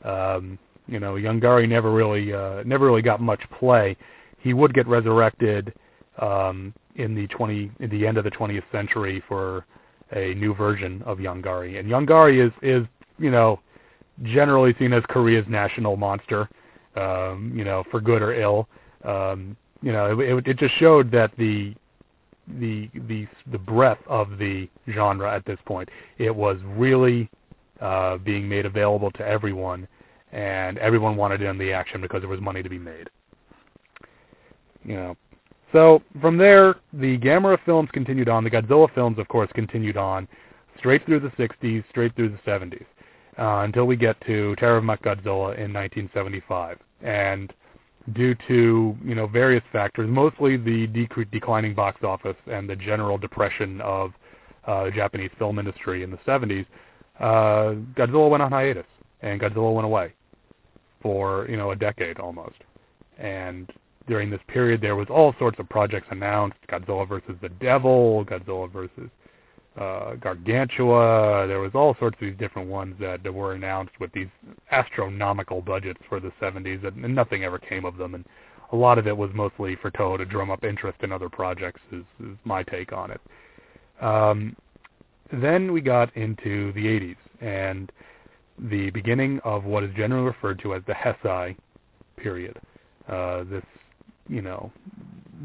[0.04, 3.96] Um, you know, Yonggary never really uh, never really got much play.
[4.38, 5.72] He would get resurrected
[6.18, 9.66] um, in the 20 in the end of the 20th century for
[10.12, 11.78] a new version of Yonggary.
[11.78, 12.86] And Yonggary is is
[13.18, 13.58] you know
[14.22, 16.48] generally seen as Korea's national monster
[16.96, 18.68] um, you know, for good or ill.
[19.04, 21.74] Um, you know, it, it just showed that the
[22.58, 25.88] the the the breadth of the genre at this point.
[26.18, 27.28] It was really
[27.80, 29.86] uh, being made available to everyone,
[30.32, 33.10] and everyone wanted in the action because there was money to be made.
[34.84, 35.16] You know,
[35.72, 38.44] so from there, the Gamera films continued on.
[38.44, 40.28] The Godzilla films, of course, continued on
[40.78, 42.84] straight through the 60s, straight through the 70s
[43.38, 46.78] uh, until we get to Terror of Godzilla in 1975.
[47.02, 47.52] And
[48.12, 53.18] due to you know various factors, mostly the dec- declining box office and the general
[53.18, 54.12] depression of
[54.66, 56.66] uh, Japanese film industry in the 70s,
[57.20, 58.86] uh, Godzilla went on hiatus,
[59.22, 60.12] and Godzilla went away
[61.00, 62.56] for you know a decade almost.
[63.18, 63.70] And
[64.06, 68.70] during this period, there was all sorts of projects announced: Godzilla versus the Devil, Godzilla
[68.70, 69.10] versus
[69.76, 71.46] uh, Gargantua.
[71.46, 74.28] There was all sorts of these different ones that, were announced with these
[74.70, 78.14] astronomical budgets for the 70s, and, and nothing ever came of them.
[78.14, 78.24] And
[78.72, 81.80] a lot of it was mostly for Toho to drum up interest in other projects.
[81.92, 83.20] Is, is my take on it.
[84.00, 84.56] Um,
[85.32, 87.90] then we got into the 80s and
[88.58, 91.56] the beginning of what is generally referred to as the Heisei
[92.16, 92.58] period.
[93.08, 93.64] Uh, this,
[94.28, 94.72] you know,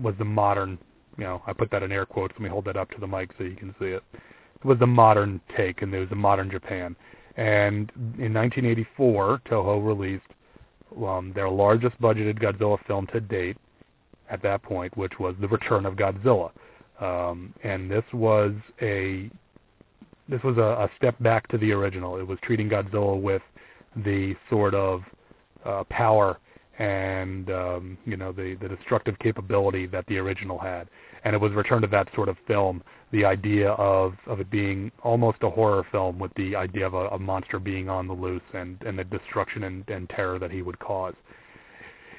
[0.01, 0.77] was the modern
[1.19, 2.33] you know, I put that in air quotes.
[2.35, 4.03] Let me hold that up to the mic so you can see it.
[4.13, 6.95] It was the modern take, and it was a modern Japan.
[7.35, 10.23] And in 1984, Toho released
[11.05, 13.57] um, their largest budgeted Godzilla film to date
[14.29, 16.51] at that point, which was The Return of Godzilla.
[17.01, 19.29] Um, and this was a
[20.27, 22.17] this was a, a step back to the original.
[22.17, 23.41] It was treating Godzilla with
[23.95, 25.01] the sort of
[25.65, 26.37] uh, power
[26.77, 30.87] and um, you know the the destructive capability that the original had
[31.23, 34.91] and it was returned to that sort of film, the idea of of it being
[35.03, 38.41] almost a horror film with the idea of a, a monster being on the loose
[38.53, 41.15] and and the destruction and, and terror that he would cause.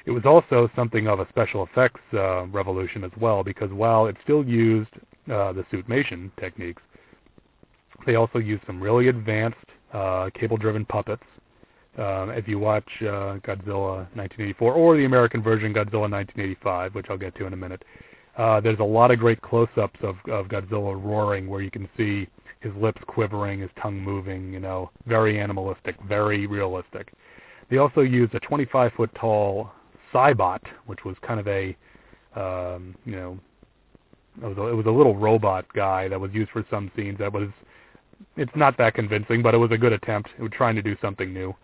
[0.05, 4.17] It was also something of a special effects uh, revolution as well because while it
[4.23, 4.89] still used
[5.31, 6.81] uh, the suitmation techniques,
[8.05, 9.57] they also used some really advanced
[9.93, 11.23] uh, cable-driven puppets.
[11.97, 17.17] Um, if you watch uh, Godzilla 1984 or the American version Godzilla 1985, which I'll
[17.17, 21.01] get to in a minute, uh, there's a lot of great close-ups of, of Godzilla
[21.01, 22.27] roaring where you can see
[22.61, 27.11] his lips quivering, his tongue moving, you know, very animalistic, very realistic.
[27.69, 29.71] They also used a 25-foot tall
[30.13, 31.75] Cybot, which was kind of a,
[32.35, 33.39] um, you know,
[34.41, 37.17] it was, a, it was a little robot guy that was used for some scenes
[37.19, 37.49] that was,
[38.37, 40.29] it's not that convincing, but it was a good attempt.
[40.37, 41.55] It was trying to do something new.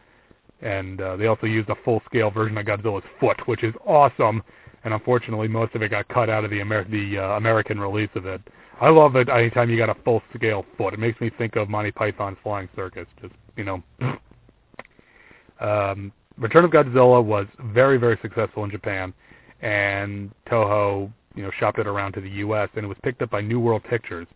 [0.62, 4.42] and uh, they also used a full-scale version of Godzilla's foot, which is awesome.
[4.88, 8.10] And unfortunately, most of it got cut out of the Amer- the uh, American release
[8.16, 8.40] of it.
[8.80, 10.94] I love it anytime you got a full-scale foot.
[10.94, 13.06] It makes me think of Monty Python's Flying Circus.
[13.22, 13.84] Just you know.
[15.60, 19.14] um, Return of Godzilla was very very successful in Japan,
[19.62, 22.70] and Toho you know shopped it around to the U.S.
[22.78, 24.28] and it was picked up by New World Pictures.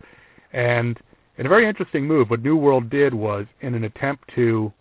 [0.52, 1.00] And
[1.38, 4.74] in a very interesting move, what New World did was, in an attempt to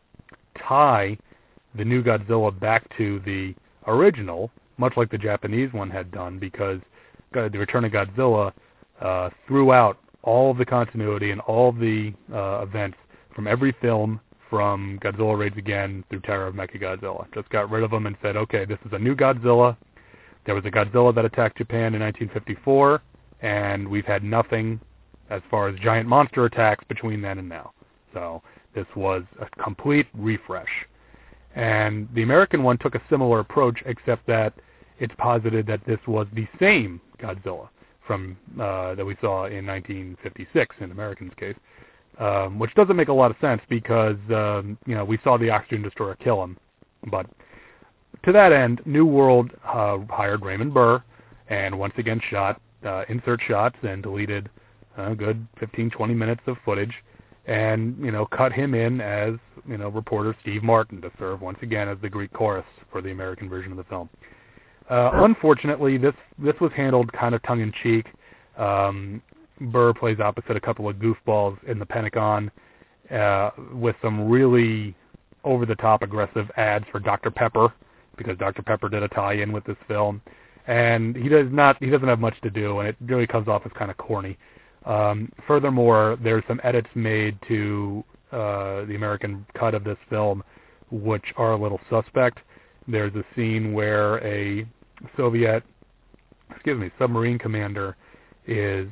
[0.59, 1.17] tie
[1.77, 3.55] the new Godzilla back to the
[3.87, 6.81] original, much like the Japanese one had done, because
[7.33, 8.53] the Return of Godzilla
[9.01, 12.99] uh, threw out all of the continuity and all of the uh, events
[13.35, 17.33] from every film from Godzilla Raids Again through Terror of Mechagodzilla.
[17.33, 19.77] Just got rid of them and said, okay, this is a new Godzilla.
[20.45, 23.01] There was a Godzilla that attacked Japan in 1954,
[23.43, 24.81] and we've had nothing
[25.31, 27.73] as far as giant monster attacks between then and now.
[28.13, 28.43] So
[28.75, 30.87] this was a complete refresh.
[31.55, 34.55] And the American one took a similar approach, except that
[35.01, 37.69] it's posited that this was the same Godzilla
[38.07, 41.57] from uh, that we saw in 1956 in American's case,
[42.19, 45.51] um, which doesn't make a lot of sense because um, you know we saw the
[45.51, 46.57] oxygen destroyer kill him.
[47.11, 47.27] But
[48.25, 51.03] to that end, New World uh, hired Raymond Burr
[51.49, 54.49] and once again shot uh, insert shots and deleted
[54.97, 56.95] a good 15, 20 minutes of footage
[57.47, 59.35] and you know cut him in as
[59.69, 63.11] you know reporter Steve Martin to serve once again as the Greek chorus for the
[63.11, 64.09] American version of the film.
[64.91, 68.07] Uh, unfortunately, this this was handled kind of tongue in cheek.
[68.59, 69.23] Um,
[69.61, 72.51] Burr plays opposite a couple of goofballs in the Pentagon
[73.11, 74.95] uh, with some really
[75.45, 77.73] over the top aggressive ads for Dr Pepper
[78.17, 80.21] because Dr Pepper did a tie-in with this film,
[80.67, 83.63] and he does not he doesn't have much to do, and it really comes off
[83.65, 84.37] as kind of corny.
[84.87, 90.43] Um, furthermore, there's some edits made to uh, the American cut of this film,
[90.91, 92.41] which are a little suspect.
[92.89, 94.67] There's a scene where a
[95.17, 95.63] Soviet,
[96.51, 97.97] excuse me, submarine commander
[98.47, 98.89] is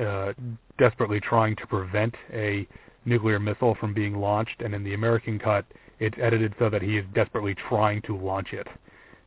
[0.00, 0.32] uh,
[0.78, 2.66] desperately trying to prevent a
[3.04, 5.64] nuclear missile from being launched, and in the American cut,
[5.98, 8.66] it's edited so that he is desperately trying to launch it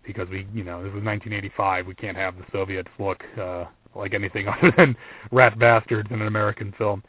[0.06, 1.88] because we, you know, this was 1985.
[1.88, 3.66] We can't have the Soviets look uh,
[3.96, 4.96] like anything other than
[5.32, 7.04] rat bastards in an American film.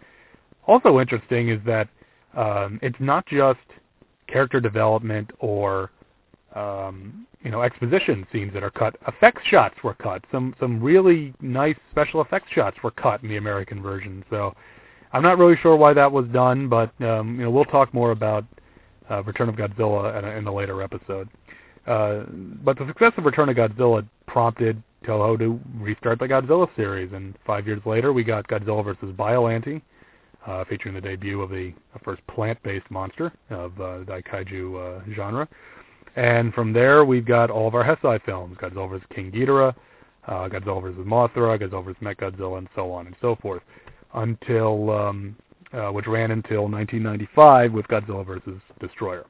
[0.66, 1.88] Also interesting is that
[2.36, 3.58] um, it's not just
[4.26, 5.90] character development or
[6.54, 8.96] um, you know exposition scenes that are cut.
[9.06, 10.24] Effects shots were cut.
[10.30, 14.24] Some some really nice special effects shots were cut in the American version.
[14.30, 14.54] So
[15.12, 18.10] I'm not really sure why that was done, but um, you know we'll talk more
[18.10, 18.44] about
[19.10, 21.28] uh, Return of Godzilla in a, in a later episode.
[21.86, 22.24] Uh,
[22.62, 27.34] but the success of Return of Godzilla prompted Toho to restart the Godzilla series, and
[27.46, 29.14] five years later we got Godzilla vs.
[29.16, 29.80] Biollante,
[30.46, 31.72] uh, featuring the debut of the
[32.04, 35.48] first plant-based monster of uh, the Daikaiju uh, genre.
[36.16, 39.06] And from there we've got all of our Heisei films, Godzilla vs.
[39.14, 39.74] King Ghidorah,
[40.26, 41.06] uh, Godzilla vs.
[41.06, 42.02] Mothra, Godzilla vs.
[42.02, 43.62] Mechagodzilla, and so on and so forth,
[44.14, 45.36] until um,
[45.72, 48.60] uh, which ran until 1995 with Godzilla vs.
[48.80, 49.26] Destroyer.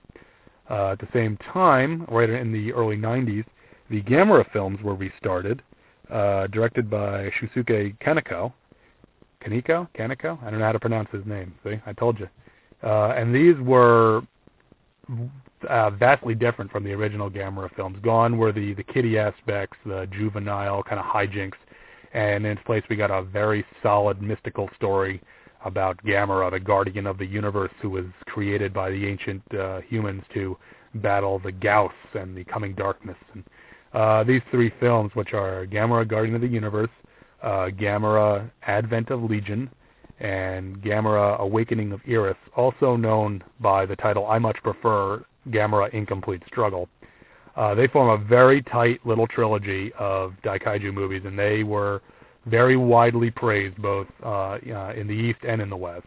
[0.71, 3.45] Uh, at the same time, right in the early 90s,
[3.91, 5.63] the Gamera films were restarted,
[6.11, 8.53] uh, directed by Shusuke Kaneko.
[9.45, 9.89] Kaneko?
[9.97, 10.43] Kaneko?
[10.43, 11.55] I don't know how to pronounce his name.
[11.65, 12.29] See, I told you.
[12.83, 14.23] Uh, and these were
[15.69, 17.99] uh, vastly different from the original Gamera films.
[18.03, 21.59] Gone were the the kiddie aspects, the juvenile kind of hijinks,
[22.13, 25.21] and in its place we got a very solid mystical story
[25.65, 30.23] about Gamera, the guardian of the universe, who was created by the ancient uh, humans
[30.35, 30.57] to
[30.97, 33.17] battle the Gyaos and the coming darkness.
[33.35, 33.45] And
[33.93, 36.91] uh, these three films, which are Gamera, Guardian of the Universe,
[37.43, 39.71] uh, Gamera, Advent of Legion,
[40.21, 46.43] and Gamera, Awakening of Eris, also known by the title I much prefer, Gamera Incomplete
[46.47, 46.89] Struggle.
[47.57, 52.03] Uh, they form a very tight little trilogy of Daikaiju movies, and they were
[52.47, 56.07] very widely praised both uh, uh, in the East and in the West.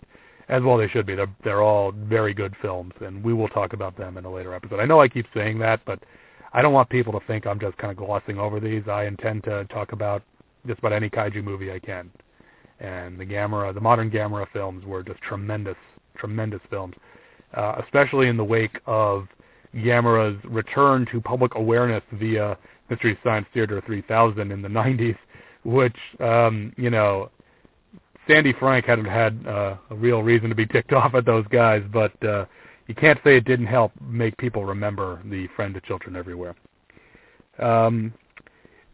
[0.49, 1.15] As well they should be.
[1.15, 4.53] They're, they're all very good films, and we will talk about them in a later
[4.53, 4.79] episode.
[4.79, 5.99] I know I keep saying that, but
[6.53, 8.83] I don't want people to think I'm just kind of glossing over these.
[8.87, 10.21] I intend to talk about
[10.67, 12.11] just about any kaiju movie I can.
[12.79, 15.77] And the Gamera, the modern Gamera films were just tremendous,
[16.17, 16.95] tremendous films,
[17.53, 19.27] uh, especially in the wake of
[19.75, 22.57] Gamera's return to public awareness via
[22.89, 25.17] Mystery Science Theater 3000 in the 90s,
[25.63, 27.29] which, um, you know,
[28.27, 31.83] Sandy Frank hadn't had uh, a real reason to be ticked off at those guys,
[31.91, 32.45] but uh,
[32.87, 36.55] you can't say it didn't help make people remember the Friend of Children Everywhere.
[37.59, 38.13] Um,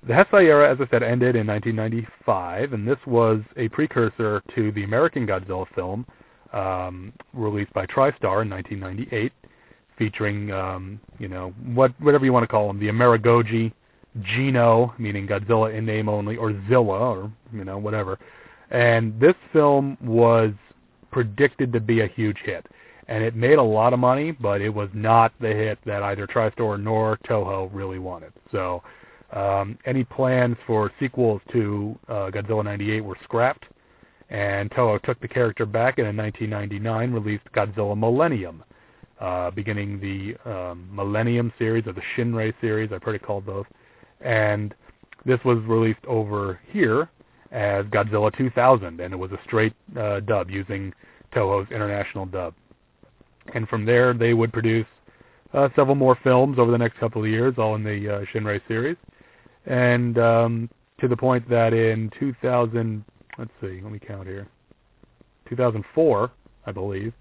[0.08, 4.72] the Heisei era, as I said, ended in 1995, and this was a precursor to
[4.72, 6.06] the American Godzilla film
[6.54, 9.32] um, released by TriStar in 1998,
[9.98, 13.72] featuring, um, you know, what whatever you want to call them, the Amerigoji,
[14.22, 18.18] Gino, meaning Godzilla in name only, or Zilla, or you know, whatever.
[18.72, 20.52] And this film was
[21.12, 22.66] predicted to be a huge hit,
[23.08, 26.28] and it made a lot of money, but it was not the hit that either
[26.28, 28.32] TriStar nor Toho really wanted.
[28.52, 28.84] So,
[29.34, 33.66] um, any plans for sequels to uh, Godzilla '98 were scrapped
[34.30, 38.64] and Toho took the character back in 1999 released Godzilla Millennium,
[39.20, 42.92] uh, beginning the um, Millennium series or the Shinrei series.
[42.94, 43.68] I've heard it called both,
[44.22, 44.74] and
[45.26, 47.10] this was released over here
[47.52, 50.94] as Godzilla 2000, and it was a straight uh, dub using
[51.34, 52.54] Toho's international dub.
[53.56, 54.86] And from there, they would produce
[55.54, 58.62] uh, several more films over the next couple of years, all in the uh, Shinrei
[58.68, 58.98] series,
[59.66, 60.70] and um,
[61.00, 63.04] to the point that in 2000
[63.40, 64.48] let's see, let me count here.
[65.48, 66.32] 2004,
[66.66, 67.14] I believe,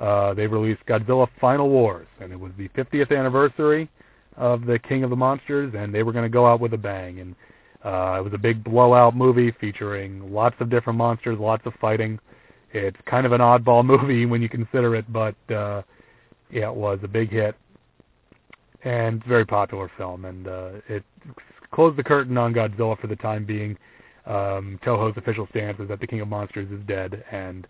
[0.00, 3.88] uh, they released Godzilla Final Wars, and it was the 50th anniversary
[4.36, 6.78] of the King of the Monsters, and they were going to go out with a
[6.78, 7.20] bang.
[7.20, 7.36] And
[7.84, 12.18] uh, it was a big blowout movie featuring lots of different monsters, lots of fighting.
[12.72, 15.82] It's kind of an oddball movie when you consider it, but uh,
[16.50, 17.54] yeah, it was a big hit
[18.84, 21.02] and very popular film, and uh, it
[21.72, 23.76] closed the curtain on Godzilla for the time being
[24.28, 27.66] um, Toho's official stance is that the King of Monsters is dead, and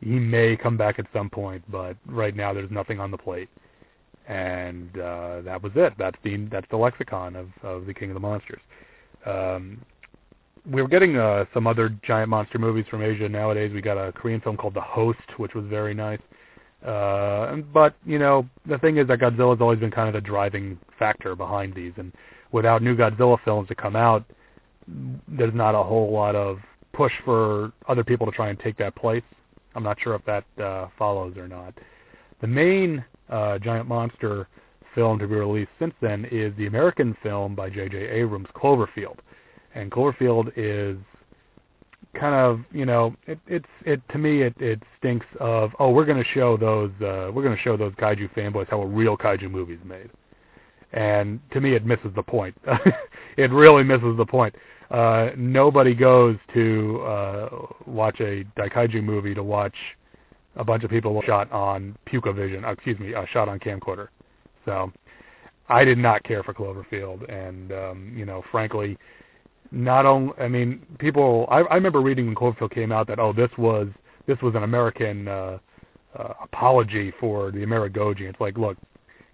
[0.00, 3.48] he may come back at some point, but right now there's nothing on the plate.
[4.26, 5.94] And uh, that was it.
[5.98, 8.60] That's the that's the lexicon of, of the King of the Monsters.
[9.24, 9.84] Um,
[10.70, 13.72] we are getting uh, some other giant monster movies from Asia nowadays.
[13.72, 16.20] We got a Korean film called The Host, which was very nice.
[16.84, 20.78] Uh, but you know, the thing is that Godzilla's always been kind of the driving
[20.98, 22.12] factor behind these, and
[22.52, 24.24] without new Godzilla films to come out,
[25.28, 26.58] there's not a whole lot of
[26.92, 29.22] push for other people to try and take that place.
[29.74, 31.74] I'm not sure if that uh, follows or not.
[32.40, 34.48] The main uh, giant monster
[34.94, 37.96] film to be released since then is the American film by J.J.
[37.96, 39.18] Abrams, Cloverfield,
[39.74, 40.96] and Cloverfield is
[42.14, 46.04] kind of you know it it's it to me it it stinks of oh we're
[46.04, 49.16] going to show those uh we're going to show those kaiju fanboys how a real
[49.16, 50.10] kaiju movie is made
[50.92, 52.52] and to me it misses the point
[53.40, 54.54] it really misses the point
[54.90, 57.48] uh, nobody goes to uh,
[57.86, 59.74] watch a Daikaiju movie to watch
[60.56, 64.08] a bunch of people shot on Puka Vision, uh, excuse me, uh, shot on camcorder.
[64.64, 64.92] So
[65.68, 68.98] I did not care for Cloverfield, and um, you know, frankly,
[69.70, 71.46] not only I mean, people.
[71.50, 73.86] I, I remember reading when Cloverfield came out that oh, this was
[74.26, 75.58] this was an American uh,
[76.18, 78.22] uh, apology for the Amerigoji.
[78.22, 78.76] It's like, look,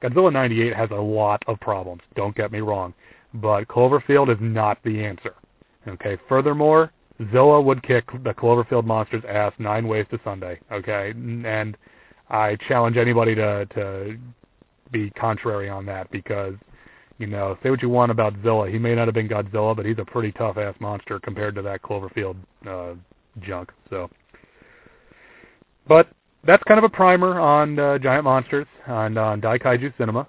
[0.03, 2.03] Godzilla '98 has a lot of problems.
[2.15, 2.95] Don't get me wrong,
[3.35, 5.35] but Cloverfield is not the answer.
[5.89, 6.19] Okay.
[6.29, 6.93] Furthermore,
[7.33, 10.61] Zilla would kick the Cloverfield monster's ass nine ways to Sunday.
[10.71, 11.77] Okay, and
[12.29, 14.19] I challenge anybody to to
[14.93, 16.55] be contrary on that because
[17.19, 19.87] you know say what you want about Zilla, he may not have been Godzilla, but
[19.87, 22.37] he's a pretty tough ass monster compared to that Cloverfield
[22.67, 22.95] uh,
[23.41, 23.73] junk.
[23.89, 24.11] So,
[25.89, 26.09] but
[26.47, 30.27] that's kind of a primer on uh, giant monsters and on Daikaiju cinema,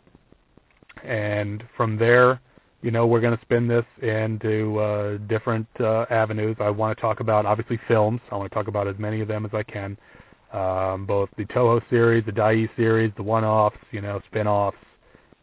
[1.04, 2.42] and from there
[2.82, 6.56] you know, we're going to spin this into uh, different uh, avenues.
[6.60, 8.22] I want to talk about obviously films.
[8.32, 9.98] I want to talk about as many of them as I can,
[10.54, 14.78] um, both the Toho series, the Daiei series, the one-offs, you know, spin-offs,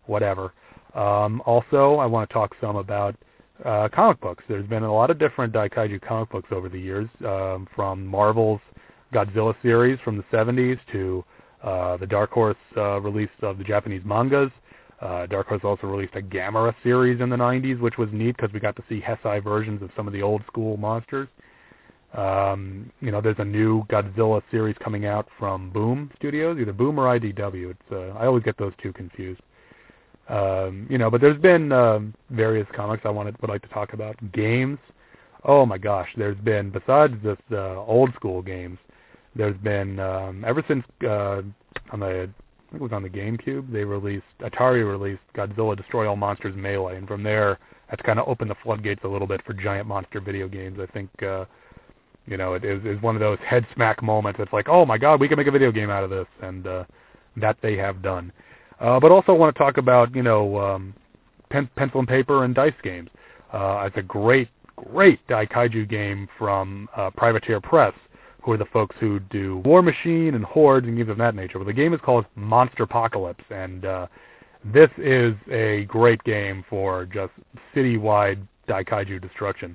[0.07, 0.53] whatever.
[0.95, 3.16] Um, also, I want to talk some about
[3.64, 4.45] uh, comic books.
[4.49, 8.61] There's been a lot of different Daikaiju comic books over the years, um, from Marvel's
[9.14, 11.24] Godzilla series from the 70s to
[11.62, 14.50] uh, the Dark Horse uh, release of the Japanese mangas
[15.04, 18.52] uh, Dark Horse also released a Gamera series in the 90s, which was neat because
[18.52, 21.28] we got to see Heisei versions of some of the old school monsters.
[22.14, 26.98] Um, you know, there's a new Godzilla series coming out from Boom Studios, either Boom
[26.98, 27.72] or IDW.
[27.72, 29.42] It's uh, I always get those two confused.
[30.28, 33.92] Um, you know, but there's been um, various comics I wanted would like to talk
[33.92, 34.16] about.
[34.32, 34.78] Games.
[35.42, 38.78] Oh my gosh, there's been besides this uh, old school games,
[39.37, 41.43] there's been um, ever since uh,
[41.91, 42.28] on the
[42.68, 43.72] I think it was on the GameCube.
[43.72, 47.59] They released Atari released Godzilla Destroy All Monsters Melee, and from there,
[47.89, 50.78] that's kind of opened the floodgates a little bit for giant monster video games.
[50.80, 51.45] I think, uh,
[52.26, 54.41] you know, it is, is one of those head smack moments.
[54.41, 56.66] It's like, oh my God, we can make a video game out of this, and
[56.66, 56.85] uh,
[57.37, 58.32] that they have done.
[58.80, 60.95] Uh, but also want to talk about, you know, um,
[61.51, 63.09] pen, pencil and paper and dice games.
[63.53, 67.95] Uh, it's a great, great Daikaiju game from uh, Privateer Press
[68.45, 71.59] who are the folks who do Warmachine and Hordes and games of that nature.
[71.59, 74.07] But the game is called Monster Apocalypse, and uh,
[74.64, 77.32] this is a great game for just
[77.74, 79.74] citywide Daikaiju destruction.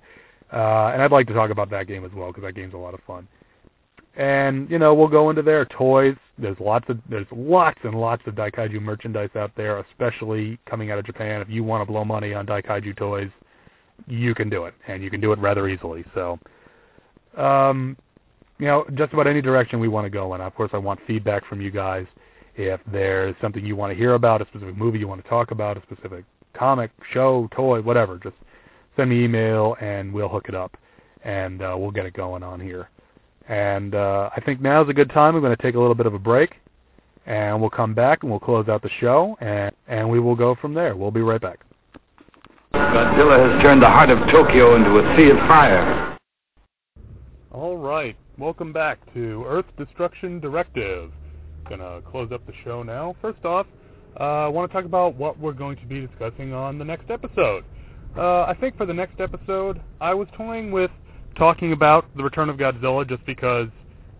[0.54, 2.78] Uh, and I'd like to talk about that game as well because that game's a
[2.78, 3.28] lot of fun.
[4.16, 5.66] And you know, we'll go into there.
[5.66, 6.16] Toys.
[6.38, 11.00] there's lots of there's lots and lots of Daikaiju merchandise out there, especially coming out
[11.00, 11.42] of Japan.
[11.42, 13.30] If you want to blow money on Daikaiju toys,
[14.08, 16.04] you can do it, and you can do it rather easily.
[16.14, 16.40] So,
[17.38, 17.96] um,
[18.60, 20.42] you know, just about any direction we want to go in.
[20.42, 22.06] Of course, I want feedback from you guys.
[22.56, 25.52] If there's something you want to hear about, a specific movie you want to talk
[25.52, 28.36] about, a specific comic, show, toy, whatever, just
[28.98, 30.76] send me email and we'll hook it up,
[31.24, 32.90] and uh, we'll get it going on here.
[33.48, 35.34] And uh, I think now's a good time.
[35.34, 36.56] We're going to take a little bit of a break,
[37.26, 40.54] and we'll come back and we'll close out the show, and, and we will go
[40.56, 40.98] from there.
[40.98, 41.62] We'll be right back.
[42.74, 46.18] Godzilla has turned the heart of Tokyo into a sea of fire.
[47.52, 51.12] All right, welcome back to Earth Destruction Directive.
[51.68, 53.14] Gonna close up the show now.
[53.22, 53.68] First off,
[54.18, 57.10] uh, I want to talk about what we're going to be discussing on the next
[57.10, 57.66] episode.
[58.18, 60.90] Uh, I think for the next episode, I was toying with
[61.38, 63.68] talking about the Return of Godzilla just because,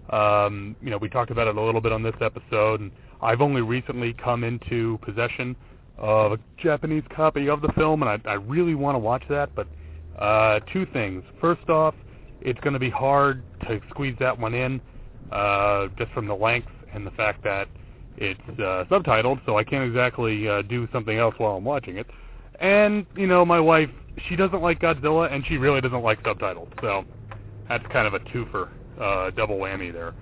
[0.10, 2.92] um, you know, we talked about it a little bit on this episode, and
[3.22, 5.56] I've only recently come into possession
[5.98, 9.56] of a Japanese copy of the film, and I, I really want to watch that.
[9.56, 9.68] But
[10.22, 11.24] uh, two things.
[11.40, 11.96] First off,
[12.42, 14.82] it's going to be hard to squeeze that one in,
[15.32, 17.68] uh, just from the length and the fact that
[18.18, 22.08] it's uh, subtitled, so I can't exactly uh, do something else while I'm watching it.
[22.60, 23.90] And you know, my wife,
[24.28, 27.06] she doesn't like Godzilla, and she really doesn't like subtitles, so
[27.70, 28.70] that's kind of a twofer,
[29.00, 30.14] uh, double whammy there.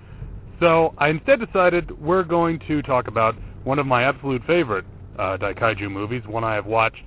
[0.60, 4.84] So I instead decided we're going to talk about one of my absolute favorite
[5.18, 7.02] uh, Daikaiju movies, one I have watched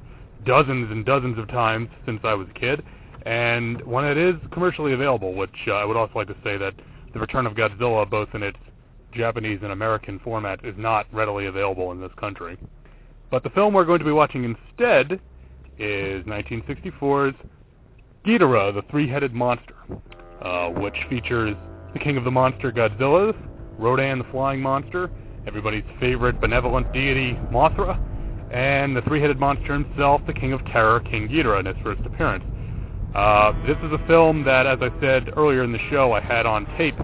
[0.45, 2.83] dozens and dozens of times since I was a kid,
[3.25, 6.73] and when it is commercially available, which uh, I would also like to say that
[7.13, 8.57] The Return of Godzilla, both in its
[9.13, 12.57] Japanese and American format, is not readily available in this country.
[13.29, 15.19] But the film we're going to be watching instead
[15.77, 17.37] is 1964's
[18.25, 19.75] Ghidorah, the Three-Headed Monster,
[20.41, 21.55] uh, which features
[21.93, 23.35] the king of the monster Godzilla,
[23.77, 25.09] Rodan the Flying Monster,
[25.47, 27.99] everybody's favorite benevolent deity Mothra,
[28.51, 32.43] and the three-headed monster himself, the King of Terror, King Ghidorah, in his first appearance.
[33.15, 36.45] Uh, this is a film that, as I said earlier in the show, I had
[36.45, 36.95] on tape,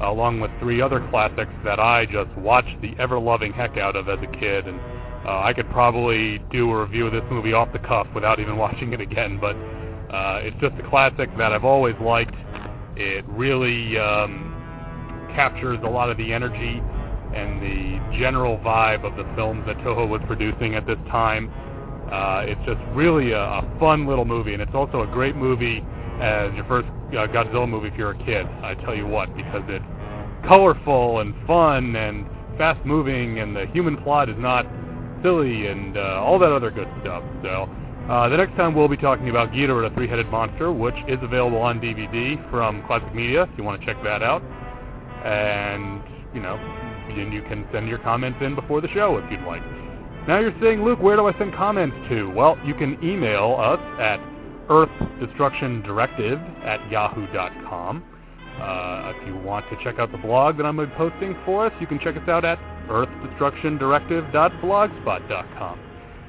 [0.00, 4.18] along with three other classics that I just watched the ever-loving heck out of as
[4.22, 4.80] a kid, and
[5.26, 8.56] uh, I could probably do a review of this movie off the cuff without even
[8.64, 9.54] watching it again, but
[10.12, 12.34] uh, it's just a classic that I've always liked.
[12.96, 16.82] It really um, captures a lot of the energy
[17.34, 21.50] and the general vibe of the films that Toho was producing at this time.
[22.12, 25.82] Uh, it's just really a, a fun little movie, and it's also a great movie
[26.20, 28.46] as your first uh, Godzilla movie if you're a kid.
[28.62, 29.84] I tell you what, because it's
[30.46, 32.26] colorful and fun and
[32.58, 34.66] fast-moving, and the human plot is not
[35.22, 37.24] silly and uh, all that other good stuff.
[37.42, 37.68] So
[38.10, 41.58] uh, the next time we'll be talking about Ghidorah, the three-headed monster, which is available
[41.58, 44.42] on DVD from Classic Media if you want to check that out.
[45.24, 46.02] And,
[46.34, 46.56] you know,
[47.08, 49.62] and you can send your comments in before the show if you'd like.
[50.28, 52.30] Now you're saying, Luke, where do I send comments to?
[52.30, 54.20] Well, you can email us at
[54.68, 58.04] earthdestructiondirective at yahoo.com.
[58.60, 61.88] Uh, if you want to check out the blog that I'm posting for us, you
[61.88, 65.80] can check us out at earthdestructiondirective.blogspot.com.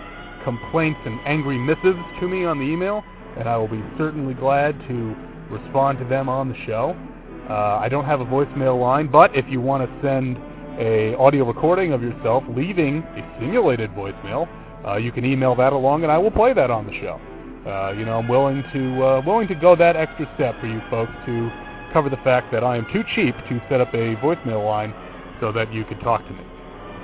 [0.44, 3.02] complaints, and angry missives to me on the email,
[3.38, 5.14] and I will be certainly glad to
[5.50, 6.96] respond to them on the show.
[7.48, 10.38] Uh, I don't have a voicemail line, but if you want to send
[10.78, 14.48] a audio recording of yourself leaving a simulated voicemail,
[14.86, 17.20] uh, you can email that along, and I will play that on the show.
[17.66, 20.80] Uh, you know, I'm willing to uh, willing to go that extra step for you
[20.90, 21.50] folks to
[21.92, 24.94] cover the fact that I am too cheap to set up a voicemail line
[25.40, 26.44] so that you could talk to me.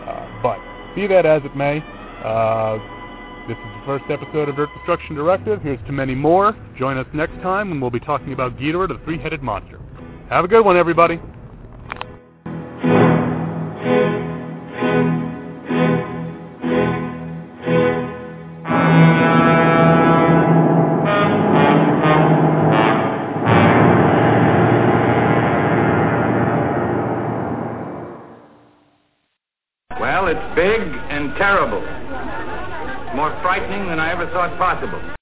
[0.06, 0.58] Uh, but
[0.96, 1.78] be that as it may,
[2.24, 2.78] uh,
[3.48, 5.62] this is the first episode of Earth Destruction Directive.
[5.62, 6.54] Here's to many more.
[6.78, 9.80] Join us next time when we'll be talking about Ghidorah, the three-headed monster.
[10.28, 11.18] Have a good one, everybody.
[33.78, 35.17] Frightening than I ever thought possible.